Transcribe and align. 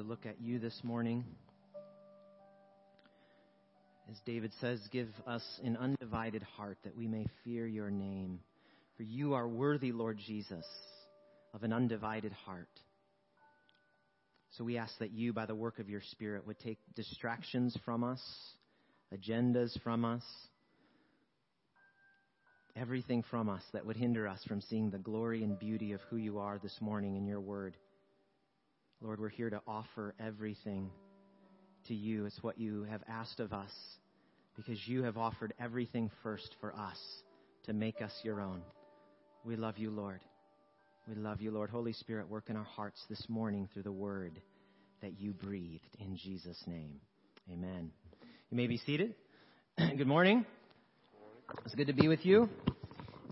to 0.00 0.08
look 0.08 0.24
at 0.24 0.40
you 0.40 0.58
this 0.58 0.80
morning. 0.82 1.22
As 4.10 4.16
David 4.24 4.50
says, 4.58 4.80
give 4.90 5.08
us 5.26 5.42
an 5.62 5.76
undivided 5.76 6.42
heart 6.42 6.78
that 6.84 6.96
we 6.96 7.06
may 7.06 7.26
fear 7.44 7.66
your 7.66 7.90
name. 7.90 8.40
For 8.96 9.02
you 9.02 9.34
are 9.34 9.46
worthy, 9.46 9.92
Lord 9.92 10.18
Jesus, 10.26 10.64
of 11.52 11.64
an 11.64 11.74
undivided 11.74 12.32
heart. 12.32 12.70
So 14.56 14.64
we 14.64 14.78
ask 14.78 14.96
that 15.00 15.12
you, 15.12 15.34
by 15.34 15.44
the 15.44 15.54
work 15.54 15.78
of 15.78 15.90
your 15.90 16.00
Spirit, 16.12 16.46
would 16.46 16.58
take 16.60 16.78
distractions 16.96 17.76
from 17.84 18.02
us, 18.02 18.22
agendas 19.14 19.78
from 19.82 20.06
us, 20.06 20.22
everything 22.74 23.22
from 23.30 23.50
us 23.50 23.62
that 23.74 23.84
would 23.84 23.96
hinder 23.96 24.26
us 24.26 24.42
from 24.48 24.62
seeing 24.62 24.90
the 24.90 24.98
glory 24.98 25.44
and 25.44 25.58
beauty 25.58 25.92
of 25.92 26.00
who 26.08 26.16
you 26.16 26.38
are 26.38 26.58
this 26.58 26.78
morning 26.80 27.16
in 27.16 27.26
your 27.26 27.40
word. 27.40 27.76
Lord, 29.02 29.18
we're 29.18 29.30
here 29.30 29.48
to 29.48 29.62
offer 29.66 30.14
everything 30.20 30.90
to 31.88 31.94
you. 31.94 32.26
It's 32.26 32.42
what 32.42 32.58
you 32.60 32.84
have 32.84 33.00
asked 33.08 33.40
of 33.40 33.54
us 33.54 33.70
because 34.56 34.78
you 34.86 35.04
have 35.04 35.16
offered 35.16 35.54
everything 35.58 36.10
first 36.22 36.54
for 36.60 36.74
us 36.76 36.98
to 37.64 37.72
make 37.72 38.02
us 38.02 38.12
your 38.22 38.42
own. 38.42 38.60
We 39.42 39.56
love 39.56 39.78
you, 39.78 39.90
Lord. 39.90 40.20
We 41.08 41.14
love 41.14 41.40
you, 41.40 41.50
Lord. 41.50 41.70
Holy 41.70 41.94
Spirit, 41.94 42.28
work 42.28 42.50
in 42.50 42.56
our 42.56 42.64
hearts 42.64 43.02
this 43.08 43.24
morning 43.26 43.70
through 43.72 43.84
the 43.84 43.92
word 43.92 44.38
that 45.00 45.18
you 45.18 45.32
breathed 45.32 45.96
in 45.98 46.18
Jesus' 46.18 46.62
name. 46.66 47.00
Amen. 47.50 47.90
You 48.50 48.56
may 48.58 48.66
be 48.66 48.76
seated. 48.76 49.14
Good 49.78 50.06
morning. 50.06 50.44
It's 51.64 51.74
good 51.74 51.86
to 51.86 51.94
be 51.94 52.06
with 52.06 52.24
you. 52.26 52.50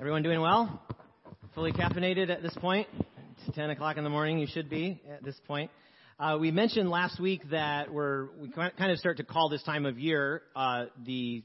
Everyone 0.00 0.23
doing 0.23 0.41
well? 0.41 0.83
Fully 1.55 1.73
caffeinated 1.73 2.30
at 2.30 2.42
this 2.42 2.55
point? 2.55 2.89
It's 3.48 3.57
10 3.57 3.70
o'clock 3.70 3.97
in 3.97 4.05
the 4.05 4.11
morning. 4.11 4.38
You 4.38 4.47
should 4.47 4.69
be 4.69 5.01
at 5.11 5.25
this 5.25 5.41
point. 5.47 5.70
Uh, 6.20 6.37
we 6.39 6.51
mentioned 6.51 6.91
last 6.91 7.19
week 7.19 7.48
that 7.51 7.91
we're, 7.91 8.29
we 8.39 8.51
kind 8.51 8.93
of 8.93 8.98
start 8.98 9.16
to 9.16 9.25
call 9.25 9.48
this 9.48 9.62
time 9.62 9.87
of 9.87 9.98
year 9.98 10.42
uh, 10.55 10.84
the 11.06 11.42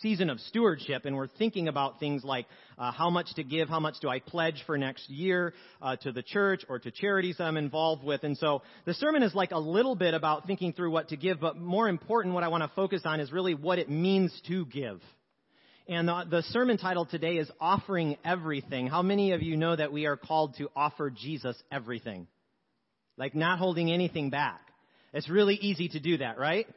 season 0.00 0.30
of 0.30 0.38
stewardship, 0.38 1.04
and 1.04 1.16
we're 1.16 1.26
thinking 1.26 1.66
about 1.66 1.98
things 1.98 2.22
like 2.22 2.46
uh, 2.78 2.92
how 2.92 3.10
much 3.10 3.34
to 3.34 3.42
give, 3.42 3.68
how 3.68 3.80
much 3.80 3.96
do 4.00 4.08
I 4.08 4.20
pledge 4.20 4.62
for 4.66 4.78
next 4.78 5.10
year 5.10 5.52
uh, 5.80 5.96
to 5.96 6.12
the 6.12 6.22
church 6.22 6.64
or 6.68 6.78
to 6.78 6.92
charities 6.92 7.40
I'm 7.40 7.56
involved 7.56 8.04
with. 8.04 8.22
And 8.22 8.38
so 8.38 8.62
the 8.84 8.94
sermon 8.94 9.24
is 9.24 9.34
like 9.34 9.50
a 9.50 9.58
little 9.58 9.96
bit 9.96 10.14
about 10.14 10.46
thinking 10.46 10.72
through 10.72 10.92
what 10.92 11.08
to 11.08 11.16
give, 11.16 11.40
but 11.40 11.56
more 11.56 11.88
important, 11.88 12.34
what 12.34 12.44
I 12.44 12.48
want 12.48 12.62
to 12.62 12.70
focus 12.76 13.02
on 13.04 13.18
is 13.18 13.32
really 13.32 13.54
what 13.54 13.80
it 13.80 13.90
means 13.90 14.32
to 14.46 14.64
give. 14.66 15.00
And 15.88 16.06
the, 16.06 16.24
the, 16.30 16.42
sermon 16.42 16.78
title 16.78 17.06
today 17.06 17.38
is 17.38 17.50
Offering 17.60 18.16
Everything. 18.24 18.86
How 18.86 19.02
many 19.02 19.32
of 19.32 19.42
you 19.42 19.56
know 19.56 19.74
that 19.74 19.92
we 19.92 20.06
are 20.06 20.16
called 20.16 20.54
to 20.58 20.70
offer 20.76 21.10
Jesus 21.10 21.60
everything? 21.72 22.28
Like 23.16 23.34
not 23.34 23.58
holding 23.58 23.90
anything 23.90 24.30
back. 24.30 24.60
It's 25.12 25.28
really 25.28 25.56
easy 25.56 25.88
to 25.88 26.00
do 26.00 26.18
that, 26.18 26.38
right? 26.38 26.68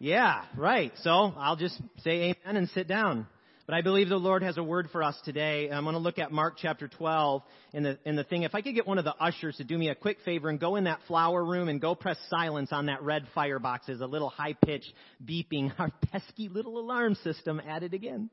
Yeah, 0.00 0.44
right. 0.56 0.92
So 1.02 1.10
I'll 1.10 1.56
just 1.56 1.80
say 2.02 2.34
amen 2.44 2.56
and 2.56 2.68
sit 2.70 2.88
down. 2.88 3.28
But 3.66 3.76
I 3.76 3.80
believe 3.80 4.08
the 4.08 4.16
Lord 4.16 4.42
has 4.42 4.58
a 4.58 4.62
word 4.62 4.88
for 4.90 5.04
us 5.04 5.16
today. 5.24 5.70
I'm 5.70 5.84
going 5.84 5.94
to 5.94 6.00
look 6.00 6.18
at 6.18 6.32
Mark 6.32 6.54
chapter 6.60 6.88
12 6.88 7.42
in 7.72 7.84
the, 7.84 7.98
in 8.04 8.16
the 8.16 8.24
thing. 8.24 8.42
If 8.42 8.56
I 8.56 8.60
could 8.60 8.74
get 8.74 8.88
one 8.88 8.98
of 8.98 9.04
the 9.04 9.14
ushers 9.14 9.56
to 9.58 9.64
do 9.64 9.78
me 9.78 9.88
a 9.88 9.94
quick 9.94 10.18
favor 10.24 10.48
and 10.48 10.58
go 10.58 10.74
in 10.74 10.84
that 10.84 10.98
flower 11.06 11.44
room 11.44 11.68
and 11.68 11.80
go 11.80 11.94
press 11.94 12.16
silence 12.28 12.70
on 12.72 12.86
that 12.86 13.02
red 13.02 13.24
firebox 13.36 13.88
as 13.88 14.00
a 14.00 14.06
little 14.06 14.30
high 14.30 14.54
pitch 14.54 14.82
beeping, 15.24 15.72
our 15.78 15.90
pesky 16.10 16.48
little 16.48 16.78
alarm 16.78 17.14
system 17.22 17.62
added 17.64 17.94
again. 17.94 18.30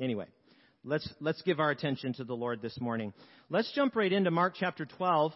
Anyway, 0.00 0.26
let's, 0.82 1.08
let's 1.20 1.42
give 1.42 1.60
our 1.60 1.70
attention 1.70 2.12
to 2.14 2.24
the 2.24 2.34
Lord 2.34 2.60
this 2.60 2.80
morning. 2.80 3.12
Let's 3.50 3.70
jump 3.72 3.94
right 3.94 4.12
into 4.12 4.32
Mark 4.32 4.54
chapter 4.58 4.84
12. 4.84 5.32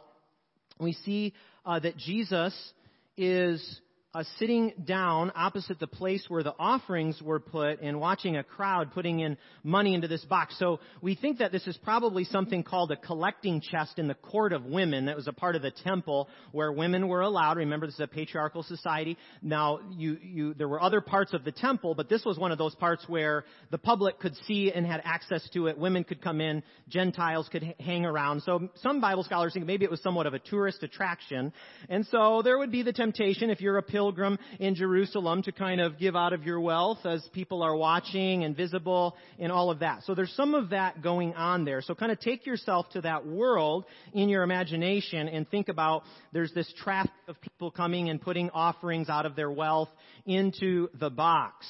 We 0.80 0.92
see 1.04 1.34
uh, 1.64 1.78
that 1.78 1.96
Jesus 1.96 2.72
is 3.16 3.80
uh, 4.14 4.22
sitting 4.38 4.72
down 4.84 5.32
opposite 5.34 5.80
the 5.80 5.88
place 5.88 6.24
where 6.28 6.44
the 6.44 6.54
offerings 6.56 7.20
were 7.20 7.40
put 7.40 7.80
and 7.80 7.98
watching 7.98 8.36
a 8.36 8.44
crowd 8.44 8.92
putting 8.92 9.18
in 9.20 9.36
money 9.64 9.92
into 9.92 10.06
this 10.06 10.24
box. 10.26 10.56
So 10.58 10.78
we 11.02 11.16
think 11.16 11.38
that 11.38 11.50
this 11.50 11.66
is 11.66 11.76
probably 11.78 12.22
something 12.22 12.62
called 12.62 12.92
a 12.92 12.96
collecting 12.96 13.60
chest 13.60 13.98
in 13.98 14.06
the 14.06 14.14
court 14.14 14.52
of 14.52 14.64
women 14.64 15.06
that 15.06 15.16
was 15.16 15.26
a 15.26 15.32
part 15.32 15.56
of 15.56 15.62
the 15.62 15.72
temple 15.72 16.28
where 16.52 16.72
women 16.72 17.08
were 17.08 17.22
allowed. 17.22 17.56
Remember, 17.56 17.86
this 17.86 17.96
is 17.96 18.00
a 18.00 18.06
patriarchal 18.06 18.62
society. 18.62 19.18
Now, 19.42 19.80
you, 19.90 20.16
you, 20.22 20.54
there 20.54 20.68
were 20.68 20.80
other 20.80 21.00
parts 21.00 21.34
of 21.34 21.42
the 21.42 21.52
temple, 21.52 21.96
but 21.96 22.08
this 22.08 22.24
was 22.24 22.38
one 22.38 22.52
of 22.52 22.58
those 22.58 22.74
parts 22.76 23.04
where 23.08 23.44
the 23.72 23.78
public 23.78 24.20
could 24.20 24.36
see 24.46 24.70
and 24.72 24.86
had 24.86 25.00
access 25.04 25.48
to 25.54 25.66
it. 25.66 25.76
Women 25.76 26.04
could 26.04 26.22
come 26.22 26.40
in, 26.40 26.62
Gentiles 26.88 27.48
could 27.50 27.64
h- 27.64 27.74
hang 27.80 28.04
around. 28.04 28.42
So 28.44 28.68
some 28.76 29.00
Bible 29.00 29.24
scholars 29.24 29.54
think 29.54 29.66
maybe 29.66 29.84
it 29.84 29.90
was 29.90 30.02
somewhat 30.02 30.26
of 30.26 30.34
a 30.34 30.38
tourist 30.38 30.84
attraction. 30.84 31.52
And 31.88 32.06
so 32.06 32.42
there 32.42 32.58
would 32.58 32.70
be 32.70 32.82
the 32.82 32.92
temptation 32.92 33.50
if 33.50 33.60
you're 33.60 33.78
a 33.78 33.82
pilgrim 33.82 34.03
pilgrim 34.04 34.38
in 34.60 34.74
Jerusalem 34.74 35.42
to 35.42 35.52
kind 35.52 35.80
of 35.80 35.98
give 35.98 36.14
out 36.14 36.34
of 36.34 36.44
your 36.44 36.60
wealth 36.60 36.98
as 37.06 37.26
people 37.32 37.62
are 37.62 37.74
watching 37.74 38.44
and 38.44 38.54
visible 38.54 39.16
and 39.38 39.50
all 39.50 39.70
of 39.70 39.78
that. 39.78 40.02
So 40.02 40.14
there's 40.14 40.32
some 40.32 40.54
of 40.54 40.70
that 40.70 41.00
going 41.00 41.32
on 41.32 41.64
there. 41.64 41.80
So 41.80 41.94
kind 41.94 42.12
of 42.12 42.20
take 42.20 42.44
yourself 42.44 42.90
to 42.90 43.00
that 43.00 43.26
world 43.26 43.86
in 44.12 44.28
your 44.28 44.42
imagination 44.42 45.26
and 45.26 45.48
think 45.48 45.70
about 45.70 46.02
there's 46.32 46.52
this 46.52 46.70
traffic 46.76 47.12
of 47.28 47.40
people 47.40 47.70
coming 47.70 48.10
and 48.10 48.20
putting 48.20 48.50
offerings 48.50 49.08
out 49.08 49.24
of 49.24 49.36
their 49.36 49.50
wealth 49.50 49.88
into 50.26 50.90
the 51.00 51.08
box. 51.08 51.64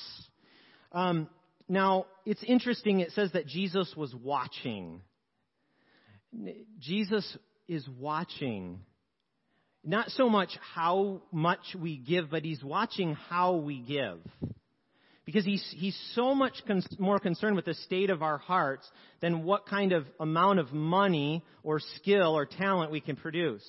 Um, 0.90 1.28
now, 1.68 2.06
it's 2.26 2.42
interesting. 2.42 2.98
It 2.98 3.12
says 3.12 3.30
that 3.34 3.46
Jesus 3.46 3.94
was 3.96 4.12
watching. 4.12 5.02
Jesus 6.80 7.38
is 7.68 7.88
watching 8.00 8.80
not 9.84 10.10
so 10.10 10.28
much 10.28 10.50
how 10.74 11.22
much 11.32 11.76
we 11.78 11.96
give, 11.96 12.30
but 12.30 12.42
he's 12.42 12.62
watching 12.62 13.14
how 13.14 13.56
we 13.56 13.80
give. 13.80 14.18
Because 15.24 15.44
he's, 15.44 15.64
he's 15.76 15.98
so 16.14 16.34
much 16.34 16.54
cons- 16.66 16.96
more 16.98 17.18
concerned 17.18 17.56
with 17.56 17.64
the 17.64 17.74
state 17.74 18.10
of 18.10 18.22
our 18.22 18.36
hearts 18.38 18.88
than 19.20 19.44
what 19.44 19.66
kind 19.66 19.92
of 19.92 20.06
amount 20.20 20.58
of 20.58 20.72
money 20.72 21.42
or 21.62 21.80
skill 21.96 22.36
or 22.36 22.44
talent 22.44 22.90
we 22.90 23.00
can 23.00 23.16
produce. 23.16 23.64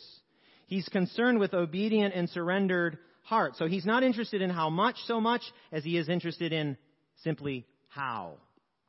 He's 0.68 0.88
concerned 0.90 1.40
with 1.40 1.54
obedient 1.54 2.14
and 2.14 2.30
surrendered 2.30 2.98
hearts. 3.24 3.58
So 3.58 3.68
he's 3.68 3.86
not 3.86 4.04
interested 4.04 4.42
in 4.42 4.50
how 4.50 4.70
much 4.70 4.96
so 5.08 5.22
much 5.22 5.42
as 5.72 5.84
he 5.84 5.98
is 5.98 6.10
interested 6.10 6.52
in 6.52 6.78
simply 7.24 7.66
how. 7.88 8.34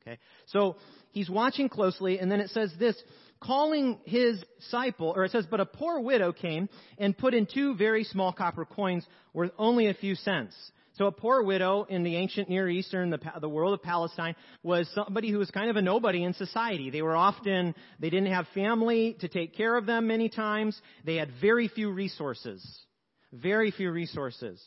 Okay? 0.02 0.18
So 0.46 0.76
he's 1.10 1.30
watching 1.30 1.68
closely, 1.68 2.18
and 2.18 2.30
then 2.30 2.40
it 2.40 2.50
says 2.50 2.72
this 2.78 3.00
calling 3.40 3.98
his 4.04 4.42
disciple, 4.60 5.12
or 5.14 5.24
it 5.24 5.30
says, 5.30 5.46
but 5.50 5.60
a 5.60 5.66
poor 5.66 6.00
widow 6.00 6.32
came 6.32 6.68
and 6.98 7.16
put 7.16 7.34
in 7.34 7.46
two 7.46 7.74
very 7.76 8.04
small 8.04 8.32
copper 8.32 8.64
coins 8.64 9.06
worth 9.32 9.52
only 9.58 9.88
a 9.88 9.94
few 9.94 10.14
cents. 10.14 10.54
So 10.94 11.06
a 11.06 11.12
poor 11.12 11.42
widow 11.42 11.84
in 11.90 12.04
the 12.04 12.16
ancient 12.16 12.48
Near 12.48 12.70
Eastern, 12.70 13.10
the, 13.10 13.20
the 13.40 13.48
world 13.50 13.74
of 13.74 13.82
Palestine, 13.82 14.34
was 14.62 14.88
somebody 14.94 15.30
who 15.30 15.38
was 15.38 15.50
kind 15.50 15.68
of 15.68 15.76
a 15.76 15.82
nobody 15.82 16.24
in 16.24 16.32
society. 16.32 16.88
They 16.88 17.02
were 17.02 17.14
often, 17.14 17.74
they 18.00 18.08
didn't 18.08 18.32
have 18.32 18.46
family 18.54 19.14
to 19.20 19.28
take 19.28 19.54
care 19.54 19.76
of 19.76 19.84
them 19.84 20.06
many 20.06 20.30
times. 20.30 20.80
They 21.04 21.16
had 21.16 21.28
very 21.38 21.68
few 21.68 21.90
resources. 21.90 22.66
Very 23.30 23.72
few 23.72 23.90
resources. 23.90 24.58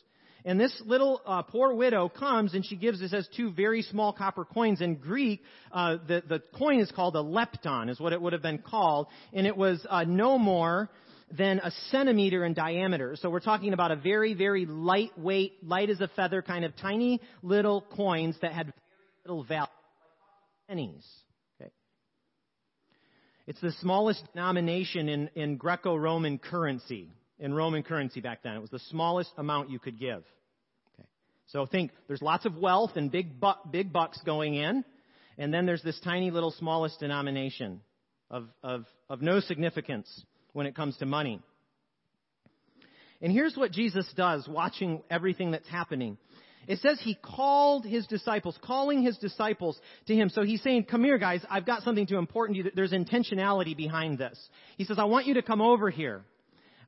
And 0.44 0.58
this 0.58 0.72
little 0.84 1.20
uh, 1.26 1.42
poor 1.42 1.74
widow 1.74 2.08
comes 2.08 2.54
and 2.54 2.64
she 2.64 2.76
gives, 2.76 3.00
it 3.00 3.10
says, 3.10 3.28
two 3.36 3.52
very 3.52 3.82
small 3.82 4.12
copper 4.12 4.44
coins. 4.44 4.80
In 4.80 4.94
Greek, 4.96 5.42
uh, 5.72 5.98
the, 6.06 6.22
the 6.26 6.42
coin 6.56 6.80
is 6.80 6.90
called 6.90 7.16
a 7.16 7.22
lepton, 7.22 7.90
is 7.90 8.00
what 8.00 8.12
it 8.12 8.20
would 8.20 8.32
have 8.32 8.42
been 8.42 8.58
called. 8.58 9.08
And 9.32 9.46
it 9.46 9.56
was 9.56 9.84
uh, 9.88 10.04
no 10.04 10.38
more 10.38 10.88
than 11.36 11.60
a 11.60 11.70
centimeter 11.90 12.44
in 12.44 12.54
diameter. 12.54 13.16
So 13.16 13.30
we're 13.30 13.40
talking 13.40 13.72
about 13.72 13.90
a 13.90 13.96
very, 13.96 14.34
very 14.34 14.66
lightweight, 14.66 15.62
light 15.62 15.90
as 15.90 16.00
a 16.00 16.08
feather, 16.08 16.42
kind 16.42 16.64
of 16.64 16.76
tiny 16.76 17.20
little 17.42 17.82
coins 17.82 18.36
that 18.42 18.52
had 18.52 18.72
little 19.24 19.44
value. 19.44 19.66
Pennies. 20.68 21.06
Okay. 21.60 21.70
It's 23.46 23.60
the 23.60 23.72
smallest 23.80 24.22
denomination 24.32 25.08
in, 25.08 25.30
in 25.34 25.56
Greco-Roman 25.56 26.38
currency 26.38 27.10
in 27.40 27.54
Roman 27.54 27.82
currency 27.82 28.20
back 28.20 28.42
then. 28.42 28.54
It 28.54 28.60
was 28.60 28.70
the 28.70 28.78
smallest 28.90 29.32
amount 29.38 29.70
you 29.70 29.78
could 29.78 29.98
give. 29.98 30.22
So 31.52 31.66
think 31.66 31.90
there's 32.06 32.22
lots 32.22 32.46
of 32.46 32.56
wealth 32.56 32.92
and 32.94 33.10
big, 33.10 33.40
bu- 33.40 33.70
big 33.70 33.92
bucks 33.92 34.20
going 34.24 34.54
in, 34.54 34.84
and 35.36 35.52
then 35.52 35.66
there's 35.66 35.82
this 35.82 35.98
tiny 36.00 36.30
little 36.30 36.52
smallest 36.52 37.00
denomination 37.00 37.80
of, 38.30 38.48
of, 38.62 38.86
of 39.08 39.20
no 39.20 39.40
significance 39.40 40.24
when 40.52 40.66
it 40.66 40.76
comes 40.76 40.96
to 40.98 41.06
money. 41.06 41.40
And 43.20 43.32
here's 43.32 43.56
what 43.56 43.72
Jesus 43.72 44.06
does, 44.16 44.48
watching 44.48 45.02
everything 45.10 45.50
that's 45.50 45.68
happening. 45.68 46.18
It 46.68 46.78
says 46.78 47.00
he 47.02 47.16
called 47.20 47.84
his 47.84 48.06
disciples, 48.06 48.56
calling 48.62 49.02
his 49.02 49.18
disciples 49.18 49.78
to 50.06 50.14
him. 50.14 50.28
So 50.28 50.44
he's 50.44 50.62
saying, 50.62 50.84
come 50.84 51.02
here 51.02 51.18
guys, 51.18 51.44
I've 51.50 51.66
got 51.66 51.82
something 51.82 52.06
to 52.06 52.18
important 52.18 52.58
to 52.58 52.64
you. 52.64 52.70
There's 52.74 52.92
intentionality 52.92 53.76
behind 53.76 54.18
this. 54.18 54.38
He 54.76 54.84
says, 54.84 54.98
I 54.98 55.04
want 55.04 55.26
you 55.26 55.34
to 55.34 55.42
come 55.42 55.60
over 55.60 55.90
here. 55.90 56.22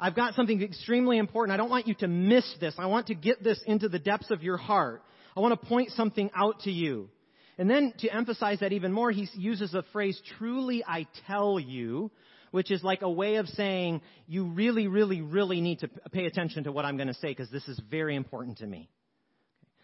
I've 0.03 0.17
got 0.17 0.35
something 0.35 0.61
extremely 0.61 1.17
important. 1.17 1.55
I 1.55 1.57
don't 1.57 1.71
want 1.71 1.87
you 1.87 1.95
to 2.01 2.09
miss 2.09 2.45
this. 2.61 2.75
I 2.77 2.87
want 2.87 3.07
to 3.07 3.15
get 3.15 3.45
this 3.45 3.63
into 3.69 3.89
the 3.89 4.01
depths 4.01 4.33
of 4.33 4.43
your 4.43 4.57
heart. 4.57 5.01
I 5.37 5.41
want 5.41 5.59
to 5.59 5.67
point 5.69 5.91
something 5.91 6.29
out 6.35 6.59
to 6.63 6.73
you. 6.73 7.09
And 7.57 7.71
then 7.71 7.95
to 8.01 8.09
emphasize 8.09 8.59
that 8.61 8.73
even 8.73 8.93
more, 8.93 9.13
he 9.13 9.29
uses 9.35 9.71
the 9.71 9.85
phrase, 9.93 10.21
truly 10.39 10.83
I 10.85 11.07
tell 11.29 11.61
you, 11.61 12.11
which 12.51 12.73
is 12.73 12.83
like 12.83 13.03
a 13.03 13.11
way 13.11 13.37
of 13.37 13.47
saying, 13.47 14.03
you 14.27 14.47
really, 14.47 14.89
really, 14.89 15.21
really 15.21 15.61
need 15.61 15.79
to 15.81 15.89
pay 16.11 16.27
attention 16.27 16.65
to 16.65 16.73
what 16.73 16.85
I'm 16.85 16.97
going 16.97 17.07
to 17.07 17.15
say 17.15 17.29
because 17.29 17.51
this 17.51 17.69
is 17.69 17.81
very 17.89 18.17
important 18.17 18.59
to 18.59 18.67
me. 18.67 18.89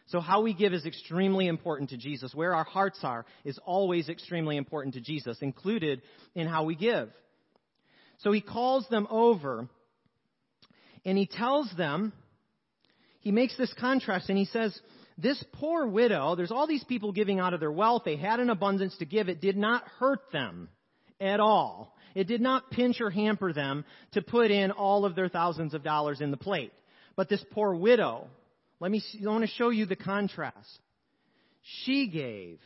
So 0.06 0.18
how 0.18 0.42
we 0.42 0.52
give 0.52 0.72
is 0.72 0.84
extremely 0.84 1.46
important 1.46 1.90
to 1.90 1.96
Jesus. 1.96 2.34
Where 2.34 2.56
our 2.56 2.64
hearts 2.64 2.98
are 3.04 3.24
is 3.44 3.56
always 3.64 4.08
extremely 4.08 4.56
important 4.56 4.94
to 4.94 5.00
Jesus, 5.00 5.38
included 5.42 6.02
in 6.34 6.48
how 6.48 6.64
we 6.64 6.74
give. 6.74 7.08
So 8.18 8.32
he 8.32 8.40
calls 8.40 8.84
them 8.88 9.06
over 9.10 9.68
and 11.04 11.18
he 11.18 11.26
tells 11.26 11.70
them, 11.76 12.12
he 13.20 13.32
makes 13.32 13.56
this 13.56 13.72
contrast 13.78 14.28
and 14.28 14.38
he 14.38 14.44
says, 14.46 14.78
this 15.16 15.42
poor 15.54 15.86
widow, 15.86 16.36
there's 16.36 16.52
all 16.52 16.66
these 16.66 16.84
people 16.84 17.10
giving 17.12 17.40
out 17.40 17.52
of 17.52 17.60
their 17.60 17.72
wealth. 17.72 18.02
They 18.04 18.16
had 18.16 18.38
an 18.38 18.50
abundance 18.50 18.96
to 18.98 19.04
give. 19.04 19.28
It 19.28 19.40
did 19.40 19.56
not 19.56 19.82
hurt 19.98 20.30
them 20.32 20.68
at 21.20 21.40
all. 21.40 21.96
It 22.14 22.28
did 22.28 22.40
not 22.40 22.70
pinch 22.70 23.00
or 23.00 23.10
hamper 23.10 23.52
them 23.52 23.84
to 24.12 24.22
put 24.22 24.50
in 24.50 24.70
all 24.70 25.04
of 25.04 25.16
their 25.16 25.28
thousands 25.28 25.74
of 25.74 25.82
dollars 25.82 26.20
in 26.20 26.30
the 26.30 26.36
plate. 26.36 26.72
But 27.16 27.28
this 27.28 27.44
poor 27.50 27.74
widow, 27.74 28.28
let 28.80 28.90
me, 28.90 29.02
I 29.20 29.28
want 29.28 29.42
to 29.42 29.50
show 29.50 29.70
you 29.70 29.86
the 29.86 29.96
contrast. 29.96 30.78
She 31.84 32.08
gave 32.08 32.60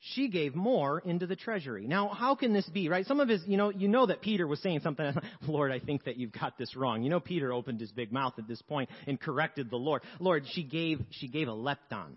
she 0.00 0.28
gave 0.28 0.54
more 0.54 1.00
into 1.00 1.26
the 1.26 1.34
treasury. 1.34 1.86
Now, 1.86 2.08
how 2.08 2.34
can 2.36 2.52
this 2.52 2.68
be, 2.68 2.88
right? 2.88 3.04
Some 3.06 3.18
of 3.18 3.28
his, 3.28 3.42
you 3.46 3.56
know, 3.56 3.70
you 3.70 3.88
know 3.88 4.06
that 4.06 4.20
Peter 4.20 4.46
was 4.46 4.60
saying 4.62 4.80
something, 4.80 5.12
Lord, 5.46 5.72
I 5.72 5.80
think 5.80 6.04
that 6.04 6.16
you've 6.16 6.32
got 6.32 6.56
this 6.56 6.76
wrong. 6.76 7.02
You 7.02 7.10
know, 7.10 7.20
Peter 7.20 7.52
opened 7.52 7.80
his 7.80 7.90
big 7.90 8.12
mouth 8.12 8.34
at 8.38 8.46
this 8.46 8.62
point 8.62 8.90
and 9.06 9.20
corrected 9.20 9.70
the 9.70 9.76
Lord. 9.76 10.02
Lord, 10.20 10.44
she 10.52 10.62
gave, 10.62 11.00
she 11.10 11.26
gave 11.26 11.48
a 11.48 11.52
lepton. 11.52 12.12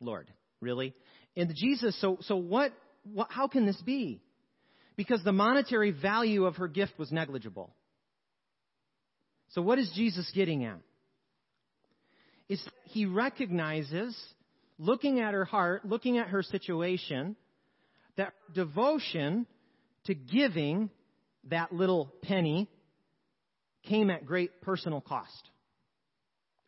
Lord, 0.00 0.30
really? 0.60 0.94
And 1.36 1.52
Jesus, 1.56 2.00
so, 2.00 2.18
so 2.20 2.36
what, 2.36 2.72
what, 3.12 3.28
how 3.30 3.48
can 3.48 3.66
this 3.66 3.80
be? 3.82 4.22
Because 4.96 5.22
the 5.24 5.32
monetary 5.32 5.90
value 5.90 6.44
of 6.44 6.56
her 6.56 6.68
gift 6.68 6.98
was 6.98 7.10
negligible. 7.10 7.74
So 9.50 9.62
what 9.62 9.78
is 9.78 9.90
Jesus 9.94 10.30
getting 10.34 10.64
at? 10.64 10.78
Is 12.48 12.62
he 12.84 13.06
recognizes 13.06 14.16
looking 14.78 15.20
at 15.20 15.34
her 15.34 15.44
heart, 15.44 15.84
looking 15.84 16.18
at 16.18 16.28
her 16.28 16.42
situation, 16.42 17.36
that 18.16 18.32
devotion 18.54 19.46
to 20.04 20.14
giving 20.14 20.90
that 21.50 21.72
little 21.72 22.12
penny 22.22 22.68
came 23.84 24.10
at 24.10 24.26
great 24.26 24.60
personal 24.62 25.00
cost. 25.00 25.50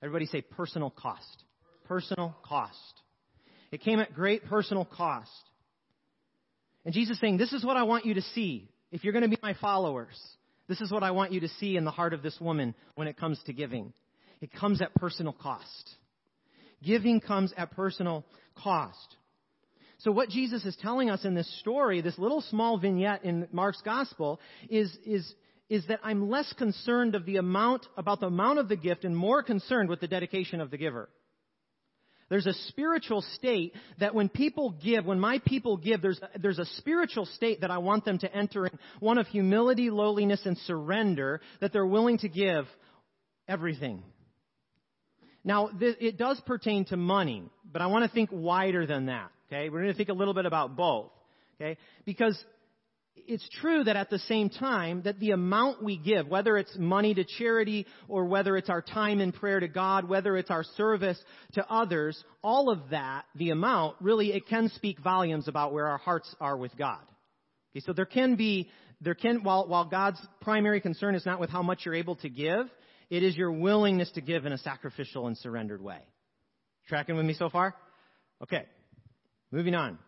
Everybody 0.02 0.26
say 0.26 0.40
personal 0.40 0.90
cost. 0.90 1.44
Personal 1.86 2.36
cost. 2.42 3.02
It 3.72 3.82
came 3.82 4.00
at 4.00 4.14
great 4.14 4.44
personal 4.46 4.84
cost. 4.84 5.30
And 6.84 6.94
Jesus 6.94 7.20
saying, 7.20 7.36
This 7.36 7.52
is 7.52 7.64
what 7.64 7.76
I 7.76 7.82
want 7.82 8.06
you 8.06 8.14
to 8.14 8.22
see. 8.22 8.68
If 8.90 9.04
you're 9.04 9.12
going 9.12 9.22
to 9.22 9.28
be 9.28 9.38
my 9.42 9.54
followers, 9.60 10.18
this 10.68 10.80
is 10.80 10.90
what 10.90 11.02
I 11.02 11.10
want 11.10 11.32
you 11.32 11.40
to 11.40 11.48
see 11.48 11.76
in 11.76 11.84
the 11.84 11.90
heart 11.90 12.14
of 12.14 12.22
this 12.22 12.38
woman 12.40 12.74
when 12.94 13.06
it 13.06 13.16
comes 13.16 13.40
to 13.46 13.52
giving. 13.52 13.92
It 14.40 14.52
comes 14.52 14.80
at 14.80 14.94
personal 14.94 15.32
cost. 15.32 15.90
Giving 16.82 17.20
comes 17.20 17.52
at 17.56 17.72
personal 17.72 18.24
cost. 18.56 19.16
So 19.98 20.10
what 20.10 20.30
Jesus 20.30 20.64
is 20.64 20.76
telling 20.80 21.10
us 21.10 21.24
in 21.24 21.34
this 21.34 21.60
story, 21.60 22.00
this 22.00 22.18
little 22.18 22.40
small 22.40 22.78
vignette 22.78 23.24
in 23.24 23.48
Mark's 23.52 23.82
gospel, 23.82 24.40
is, 24.70 24.96
is, 25.04 25.34
is 25.68 25.86
that 25.88 26.00
I'm 26.02 26.30
less 26.30 26.50
concerned 26.54 27.14
of 27.14 27.26
the 27.26 27.36
amount, 27.36 27.86
about 27.98 28.20
the 28.20 28.26
amount 28.26 28.58
of 28.58 28.68
the 28.68 28.76
gift 28.76 29.04
and 29.04 29.14
more 29.14 29.42
concerned 29.42 29.90
with 29.90 30.00
the 30.00 30.08
dedication 30.08 30.62
of 30.62 30.70
the 30.70 30.78
giver. 30.78 31.10
There's 32.30 32.46
a 32.46 32.54
spiritual 32.68 33.22
state 33.34 33.74
that 33.98 34.14
when 34.14 34.28
people 34.28 34.70
give, 34.82 35.04
when 35.04 35.20
my 35.20 35.40
people 35.44 35.76
give, 35.76 36.00
there's, 36.00 36.20
there's 36.40 36.60
a 36.60 36.64
spiritual 36.64 37.26
state 37.26 37.60
that 37.62 37.72
I 37.72 37.78
want 37.78 38.04
them 38.04 38.18
to 38.18 38.34
enter 38.34 38.66
in, 38.66 38.78
one 39.00 39.18
of 39.18 39.26
humility, 39.26 39.90
lowliness, 39.90 40.40
and 40.46 40.56
surrender, 40.58 41.40
that 41.60 41.72
they're 41.72 41.84
willing 41.84 42.18
to 42.18 42.28
give 42.28 42.66
everything. 43.48 44.04
Now, 45.44 45.68
th- 45.68 45.96
it 46.00 46.18
does 46.18 46.40
pertain 46.46 46.84
to 46.86 46.96
money, 46.96 47.44
but 47.70 47.82
I 47.82 47.86
want 47.86 48.04
to 48.04 48.10
think 48.10 48.30
wider 48.32 48.86
than 48.86 49.06
that. 49.06 49.30
Okay, 49.48 49.68
we're 49.68 49.80
going 49.80 49.92
to 49.92 49.96
think 49.96 50.10
a 50.10 50.14
little 50.14 50.34
bit 50.34 50.46
about 50.46 50.76
both. 50.76 51.10
Okay, 51.60 51.76
because 52.04 52.42
it's 53.16 53.46
true 53.60 53.84
that 53.84 53.96
at 53.96 54.10
the 54.10 54.18
same 54.20 54.48
time 54.48 55.02
that 55.02 55.18
the 55.18 55.32
amount 55.32 55.82
we 55.82 55.96
give, 55.96 56.28
whether 56.28 56.56
it's 56.56 56.74
money 56.78 57.14
to 57.14 57.24
charity 57.24 57.86
or 58.08 58.24
whether 58.24 58.56
it's 58.56 58.70
our 58.70 58.82
time 58.82 59.20
in 59.20 59.32
prayer 59.32 59.60
to 59.60 59.68
God, 59.68 60.08
whether 60.08 60.36
it's 60.36 60.50
our 60.50 60.64
service 60.76 61.18
to 61.52 61.66
others, 61.68 62.22
all 62.42 62.70
of 62.70 62.90
that, 62.90 63.24
the 63.34 63.50
amount, 63.50 63.96
really 64.00 64.32
it 64.32 64.46
can 64.48 64.70
speak 64.70 65.00
volumes 65.00 65.48
about 65.48 65.72
where 65.72 65.86
our 65.86 65.98
hearts 65.98 66.34
are 66.40 66.56
with 66.56 66.76
God. 66.76 67.00
Okay, 67.72 67.84
so 67.84 67.92
there 67.92 68.06
can 68.06 68.36
be, 68.36 68.70
there 69.00 69.14
can, 69.14 69.42
while, 69.42 69.66
while 69.68 69.84
God's 69.84 70.20
primary 70.40 70.80
concern 70.80 71.14
is 71.14 71.26
not 71.26 71.40
with 71.40 71.50
how 71.50 71.62
much 71.62 71.80
you're 71.84 71.94
able 71.94 72.16
to 72.16 72.28
give, 72.28 72.68
it 73.10 73.22
is 73.22 73.36
your 73.36 73.52
willingness 73.52 74.10
to 74.12 74.20
give 74.20 74.46
in 74.46 74.52
a 74.52 74.58
sacrificial 74.58 75.26
and 75.26 75.36
surrendered 75.36 75.82
way. 75.82 76.00
Tracking 76.88 77.16
with 77.16 77.26
me 77.26 77.34
so 77.34 77.50
far? 77.50 77.74
Okay. 78.42 78.64
Moving 79.50 79.74
on. 79.74 79.98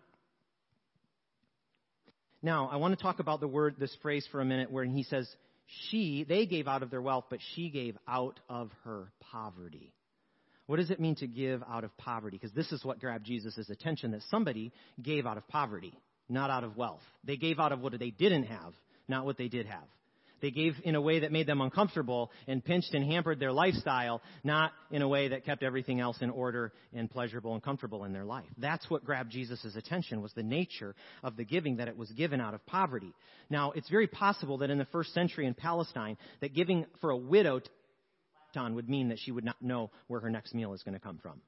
Now, 2.43 2.69
I 2.73 2.77
want 2.77 2.97
to 2.97 3.03
talk 3.03 3.19
about 3.21 3.41
the 3.41 3.49
word, 3.49 3.77
this 3.79 3.95
phrase 4.03 4.27
for 4.33 4.41
a 4.41 4.45
minute 4.45 4.71
where 4.71 4.85
he 4.85 5.03
says, 5.05 5.29
she, 5.91 6.25
they 6.29 6.47
gave 6.47 6.67
out 6.67 6.83
of 6.83 6.91
their 6.91 7.03
wealth, 7.03 7.27
but 7.31 7.39
she 7.55 7.71
gave 7.71 7.97
out 8.07 8.39
of 8.49 8.71
her 8.85 9.13
poverty. 9.31 9.93
What 10.67 10.77
does 10.77 10.91
it 10.91 11.01
mean 11.01 11.17
to 11.17 11.27
give 11.27 11.63
out 11.69 11.85
of 11.85 11.97
poverty? 11.99 12.39
Because 12.41 12.55
this 12.55 12.71
is 12.73 12.85
what 12.85 13.01
grabbed 13.01 13.27
Jesus' 13.27 13.69
attention, 13.69 14.13
that 14.13 14.23
somebody 14.31 14.73
gave 15.01 15.27
out 15.27 15.37
of 15.37 15.47
poverty, 15.49 15.93
not 16.29 16.51
out 16.51 16.65
of 16.65 16.77
wealth. 16.77 17.03
They 17.25 17.37
gave 17.37 17.59
out 17.59 17.73
of 17.73 17.81
what 17.81 17.99
they 17.99 18.11
didn't 18.11 18.45
have, 18.45 18.75
not 19.09 19.25
what 19.25 19.39
they 19.39 19.49
did 19.49 19.67
have. 19.67 19.85
They 20.43 20.51
gave 20.51 20.75
in 20.85 20.97
a 20.97 21.01
way 21.01 21.21
that 21.21 21.33
made 21.33 21.47
them 21.47 21.61
uncomfortable 21.61 22.33
and 22.49 22.63
pinched 22.63 22.93
and 22.95 23.05
hampered 23.05 23.39
their 23.39 23.53
lifestyle, 23.53 24.21
not 24.43 24.73
in 24.91 25.01
a 25.01 25.09
way 25.09 25.29
that 25.29 25.45
kept 25.45 25.63
everything 25.63 26.01
else 26.01 26.21
in 26.21 26.31
order 26.31 26.73
and 26.93 27.09
pleasurable 27.09 27.55
and 27.55 27.63
comfortable 27.63 28.05
in 28.05 28.13
their 28.13 28.25
life. 28.25 28.49
That's 28.59 28.91
what 28.91 29.05
grabbed 29.05 29.31
Jesus' 29.31 29.77
attention 29.77 30.21
was 30.21 30.33
the 30.35 30.43
nature 30.43 30.97
of 31.23 31.37
the 31.37 31.45
giving 31.45 31.77
that 31.77 31.87
it 31.87 31.97
was 31.97 32.11
given 32.11 32.41
out 32.41 32.55
of 32.55 32.67
poverty. 32.67 33.15
Now, 33.49 33.71
it's 33.71 33.89
very 33.89 34.09
possible 34.09 34.59
that 34.59 34.71
in 34.71 34.79
the 34.79 34.85
first 34.87 35.15
century 35.15 35.47
in 35.47 35.55
Palestine, 35.55 36.19
that 36.41 36.53
giving 36.53 36.87
for 37.01 37.11
a 37.11 37.17
widow 37.17 37.61
would 38.55 38.89
mean 38.89 39.09
that 39.09 39.19
she 39.19 39.31
would 39.31 39.45
not 39.45 39.63
know 39.63 39.91
where 40.09 40.21
her 40.21 40.29
next 40.29 40.55
meal 40.55 40.75
is 40.75 40.83
going 40.83 40.93
to 40.93 41.01
come 41.01 41.19
from. 41.23 41.41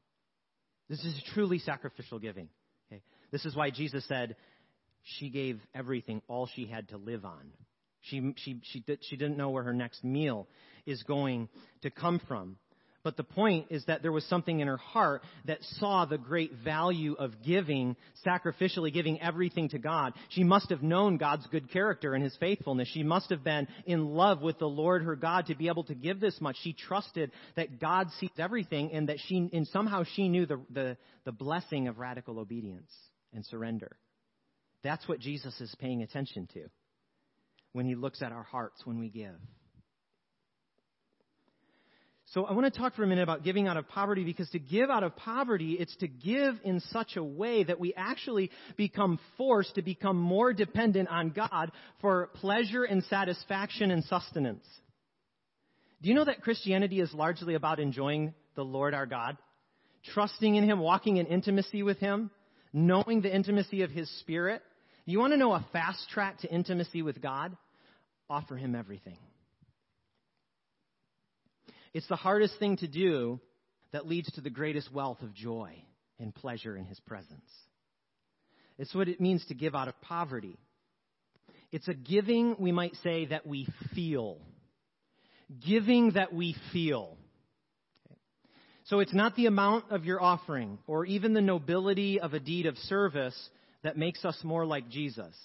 This 0.89 1.05
is 1.05 1.23
truly 1.35 1.59
sacrificial 1.59 2.19
giving. 2.19 2.49
Okay? 2.91 3.03
This 3.31 3.45
is 3.45 3.55
why 3.55 3.71
Jesus 3.71 4.07
said 4.09 4.37
she 5.03 5.29
gave 5.29 5.61
everything, 5.75 6.23
all 6.29 6.49
she 6.55 6.67
had 6.67 6.89
to 6.91 6.97
live 6.97 7.25
on. 7.25 7.51
She, 8.05 8.35
she, 8.37 8.61
she, 8.63 8.81
did, 8.81 8.99
she 9.03 9.17
didn't 9.17 9.37
know 9.37 9.51
where 9.51 9.63
her 9.63 9.73
next 9.73 10.05
meal 10.05 10.47
is 10.87 11.03
going 11.03 11.49
to 11.83 11.91
come 11.91 12.21
from. 12.27 12.57
But 13.05 13.19
the 13.19 13.23
point 13.23 13.67
is 13.69 13.85
that 13.85 14.01
there 14.01 14.13
was 14.13 14.25
something 14.25 14.61
in 14.61 14.67
her 14.67 14.79
heart 14.79 15.23
that 15.45 15.63
saw 15.63 16.07
the 16.07 16.17
great 16.17 16.53
value 16.65 17.13
of 17.13 17.43
giving, 17.45 17.97
sacrificially 18.27 18.91
giving 18.91 19.21
everything 19.21 19.69
to 19.69 19.79
God. 19.79 20.15
She 20.31 20.43
must 20.43 20.71
have 20.71 20.83
known 20.83 21.19
God's 21.19 21.47
good 21.49 21.71
character 21.71 22.15
and 22.15 22.25
His 22.25 22.35
faithfulness. 22.41 22.89
She 22.89 23.03
must 23.03 23.29
have 23.29 23.45
been 23.45 23.69
in 23.85 24.15
love 24.15 24.41
with 24.41 24.59
the 24.59 24.69
Lord 24.69 25.03
her 25.03 25.17
God 25.17 25.47
to 25.47 25.55
be 25.55 25.69
able 25.69 25.85
to 25.85 25.95
give 25.95 26.19
this 26.19 26.41
much. 26.41 26.57
She 26.63 26.73
trusted 26.73 27.31
that 27.57 27.79
God 27.79 28.09
sees 28.19 28.31
everything 28.39 28.91
and 28.93 29.11
that 29.11 29.19
she, 29.29 29.51
and 29.53 29.69
somehow 29.69 30.05
she 30.17 30.31
knew 30.31 30.47
the, 30.47 30.63
the, 30.71 30.97
the 31.27 31.33
blessing 31.33 31.89
of 31.89 31.99
radical 31.99 32.39
obedience 32.39 32.91
and 33.35 33.45
surrender. 33.45 33.99
That's 34.83 35.07
what 35.07 35.21
Jesus 35.21 35.61
is 35.61 35.75
paying 35.79 36.03
attention 36.03 36.49
to 36.55 36.71
when 37.75 37.85
He 37.85 37.95
looks 37.95 38.23
at 38.23 38.33
our 38.33 38.45
hearts 38.45 38.81
when 38.87 38.99
we 38.99 39.11
give. 39.11 39.37
So 42.29 42.45
I 42.45 42.53
want 42.53 42.73
to 42.73 42.77
talk 42.77 42.97
for 42.97 43.05
a 43.05 43.07
minute 43.07 43.23
about 43.23 43.45
giving 43.45 43.69
out 43.69 43.77
of 43.77 43.87
poverty 43.89 44.25
because 44.25 44.49
to 44.51 44.59
give 44.59 44.91
out 44.91 45.05
of 45.05 45.15
poverty, 45.15 45.75
it's 45.75 45.95
to 45.97 46.09
give 46.09 46.55
in 46.65 46.81
such 46.91 47.17
a 47.17 47.23
way 47.23 47.63
that 47.63 47.79
we 47.79 47.95
actually 47.95 48.51
become 48.77 49.21
forced 49.37 49.75
to 49.77 49.83
become 49.83 50.17
more 50.17 50.53
dependent 50.53 51.09
on 51.11 51.31
God 51.31 51.71
for 52.01 52.31
pleasure 52.35 52.83
and 52.83 53.05
satisfaction 53.05 53.93
and 53.93 54.03
sustenance. 54.05 54.65
Do 56.03 56.09
you 56.09 56.15
know 56.15 56.25
that 56.25 56.43
Christianity 56.43 57.01
is 57.01 57.15
largely 57.15 57.55
about 57.55 57.79
enjoying 57.79 58.35
the 58.57 58.65
Lord 58.65 58.95
our 58.95 59.07
God? 59.07 59.37
Trusting 60.13 60.57
in 60.57 60.65
Him, 60.65 60.81
walking 60.81 61.19
in 61.19 61.27
intimacy 61.27 61.83
with 61.85 61.99
Him, 61.99 62.33
knowing 62.73 63.21
the 63.21 63.35
intimacy 63.35 63.83
of 63.83 63.91
His 63.91 64.11
Spirit. 64.21 64.61
You 65.07 65.21
want 65.21 65.35
to 65.35 65.37
know 65.37 65.53
a 65.53 65.65
fast 65.73 66.09
track 66.11 66.41
to 66.41 66.53
intimacy 66.53 67.03
with 67.03 67.23
God? 67.23 67.57
Offer 68.35 68.57
him 68.57 68.75
everything. 68.75 69.19
It's 71.93 72.09
the 72.09 72.17
hardest 72.17 72.59
thing 72.59 72.77
to 72.79 72.89
do 72.89 73.39
that 73.93 74.09
leads 74.09 74.31
to 74.33 74.41
the 74.41 74.51
greatest 74.51 74.93
wealth 74.93 75.23
of 75.23 75.33
joy 75.33 75.85
and 76.19 76.35
pleasure 76.35 76.77
in 76.77 76.85
his 76.85 76.99
presence. 77.01 77.49
It's 78.77 78.93
what 78.93 79.09
it 79.09 79.21
means 79.21 79.47
to 79.47 79.55
give 79.55 79.77
out 79.77 79.87
of 79.87 80.01
poverty. 80.01 80.59
It's 81.71 81.87
a 81.87 81.95
giving, 81.95 82.57
we 82.59 82.73
might 82.73 82.95
say, 83.05 83.27
that 83.27 83.47
we 83.47 83.69
feel. 83.95 84.39
Giving 85.65 86.13
that 86.13 86.33
we 86.33 86.57
feel. 86.73 87.17
So 88.87 88.99
it's 88.99 89.15
not 89.15 89.37
the 89.37 89.47
amount 89.47 89.93
of 89.93 90.05
your 90.05 90.21
offering 90.21 90.79
or 90.89 91.07
even 91.07 91.35
the 91.35 91.41
nobility 91.41 92.19
of 92.19 92.35
a 92.35 92.41
deed 92.41 92.67
of 92.67 92.77
service 92.79 93.51
that 93.85 93.97
makes 93.97 94.25
us 94.25 94.37
more 94.43 94.67
like 94.67 94.89
Jesus. 94.89 95.37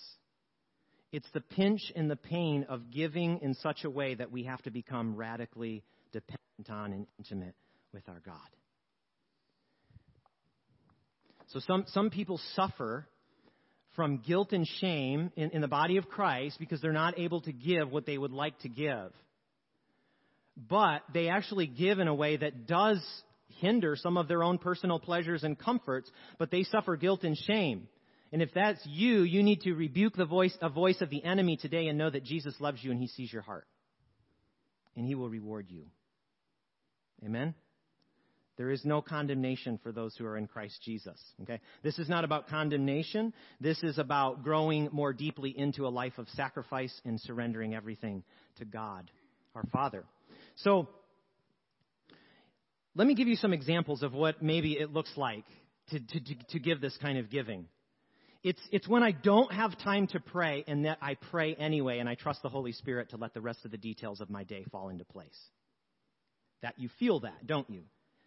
It's 1.11 1.27
the 1.33 1.41
pinch 1.41 1.81
and 1.95 2.09
the 2.09 2.15
pain 2.15 2.65
of 2.69 2.91
giving 2.91 3.39
in 3.41 3.55
such 3.55 3.83
a 3.83 3.89
way 3.89 4.13
that 4.15 4.31
we 4.31 4.43
have 4.43 4.61
to 4.63 4.71
become 4.71 5.15
radically 5.15 5.83
dependent 6.11 6.69
on 6.69 6.93
and 6.93 7.07
intimate 7.17 7.55
with 7.93 8.07
our 8.07 8.21
God. 8.23 8.37
So 11.47 11.59
some, 11.59 11.85
some 11.87 12.11
people 12.11 12.39
suffer 12.55 13.07
from 13.95 14.17
guilt 14.25 14.53
and 14.53 14.67
shame 14.79 15.31
in, 15.35 15.49
in 15.49 15.61
the 15.61 15.67
body 15.67 15.97
of 15.97 16.07
Christ 16.07 16.57
because 16.59 16.79
they're 16.79 16.93
not 16.93 17.17
able 17.17 17.41
to 17.41 17.51
give 17.51 17.91
what 17.91 18.05
they 18.05 18.17
would 18.17 18.31
like 18.31 18.57
to 18.59 18.69
give. 18.69 19.11
But 20.55 21.01
they 21.13 21.29
actually 21.29 21.65
give 21.65 21.99
in 21.99 22.07
a 22.07 22.13
way 22.13 22.37
that 22.37 22.67
does 22.67 23.03
hinder 23.59 23.95
some 23.95 24.15
of 24.15 24.27
their 24.27 24.43
own 24.43 24.59
personal 24.59 24.99
pleasures 24.99 25.43
and 25.43 25.57
comforts, 25.57 26.09
but 26.37 26.51
they 26.51 26.63
suffer 26.63 26.97
guilt 26.97 27.23
and 27.23 27.35
shame. 27.35 27.87
And 28.31 28.41
if 28.41 28.53
that's 28.53 28.79
you, 28.85 29.23
you 29.23 29.41
need 29.41 29.61
to 29.61 29.73
rebuke 29.73 30.15
the 30.15 30.25
voice, 30.25 30.55
a 30.61 30.69
voice 30.69 31.01
of 31.01 31.09
the 31.09 31.23
enemy 31.23 31.57
today 31.57 31.87
and 31.87 31.97
know 31.97 32.09
that 32.09 32.23
Jesus 32.23 32.53
loves 32.59 32.83
you 32.83 32.91
and 32.91 32.99
he 32.99 33.07
sees 33.07 33.33
your 33.33 33.41
heart. 33.41 33.67
And 34.95 35.05
he 35.05 35.15
will 35.15 35.29
reward 35.29 35.67
you. 35.69 35.85
Amen? 37.25 37.55
There 38.57 38.71
is 38.71 38.83
no 38.83 39.01
condemnation 39.01 39.79
for 39.81 39.93
those 39.93 40.15
who 40.17 40.25
are 40.25 40.35
in 40.35 40.45
Christ 40.45 40.81
Jesus. 40.83 41.17
Okay? 41.43 41.61
This 41.81 41.97
is 41.97 42.09
not 42.09 42.25
about 42.25 42.49
condemnation. 42.49 43.33
This 43.61 43.81
is 43.83 43.97
about 43.97 44.43
growing 44.43 44.89
more 44.91 45.13
deeply 45.13 45.57
into 45.57 45.87
a 45.87 45.89
life 45.89 46.17
of 46.17 46.27
sacrifice 46.35 46.93
and 47.05 47.19
surrendering 47.21 47.73
everything 47.73 48.21
to 48.57 48.65
God, 48.65 49.09
our 49.55 49.63
Father. 49.71 50.03
So, 50.57 50.89
let 52.95 53.07
me 53.07 53.15
give 53.15 53.29
you 53.29 53.37
some 53.37 53.53
examples 53.53 54.03
of 54.03 54.13
what 54.13 54.43
maybe 54.43 54.73
it 54.73 54.91
looks 54.91 55.11
like 55.15 55.45
to, 55.91 55.99
to, 55.99 56.35
to, 56.49 56.59
give 56.59 56.81
this 56.81 56.97
kind 57.01 57.17
of 57.17 57.29
giving. 57.29 57.65
It's, 58.41 58.61
it's 58.71 58.87
when 58.87 59.03
I 59.03 59.11
don't 59.11 59.51
have 59.51 59.77
time 59.79 60.07
to 60.07 60.19
pray 60.19 60.63
and 60.65 60.85
that 60.85 60.97
I 61.01 61.15
pray 61.15 61.55
anyway 61.55 61.99
and 61.99 62.07
I 62.07 62.15
trust 62.15 62.41
the 62.41 62.49
Holy 62.49 62.71
Spirit 62.71 63.09
to 63.09 63.17
let 63.17 63.33
the 63.33 63.41
rest 63.41 63.65
of 63.65 63.71
the 63.71 63.77
details 63.77 64.21
of 64.21 64.29
my 64.29 64.45
day 64.45 64.65
fall 64.71 64.89
into 64.89 65.03
place. 65.03 65.37
That 66.61 66.75
you 66.77 66.89
feel 66.99 67.19
that, 67.21 67.45
don't 67.45 67.69
you? 67.69 67.83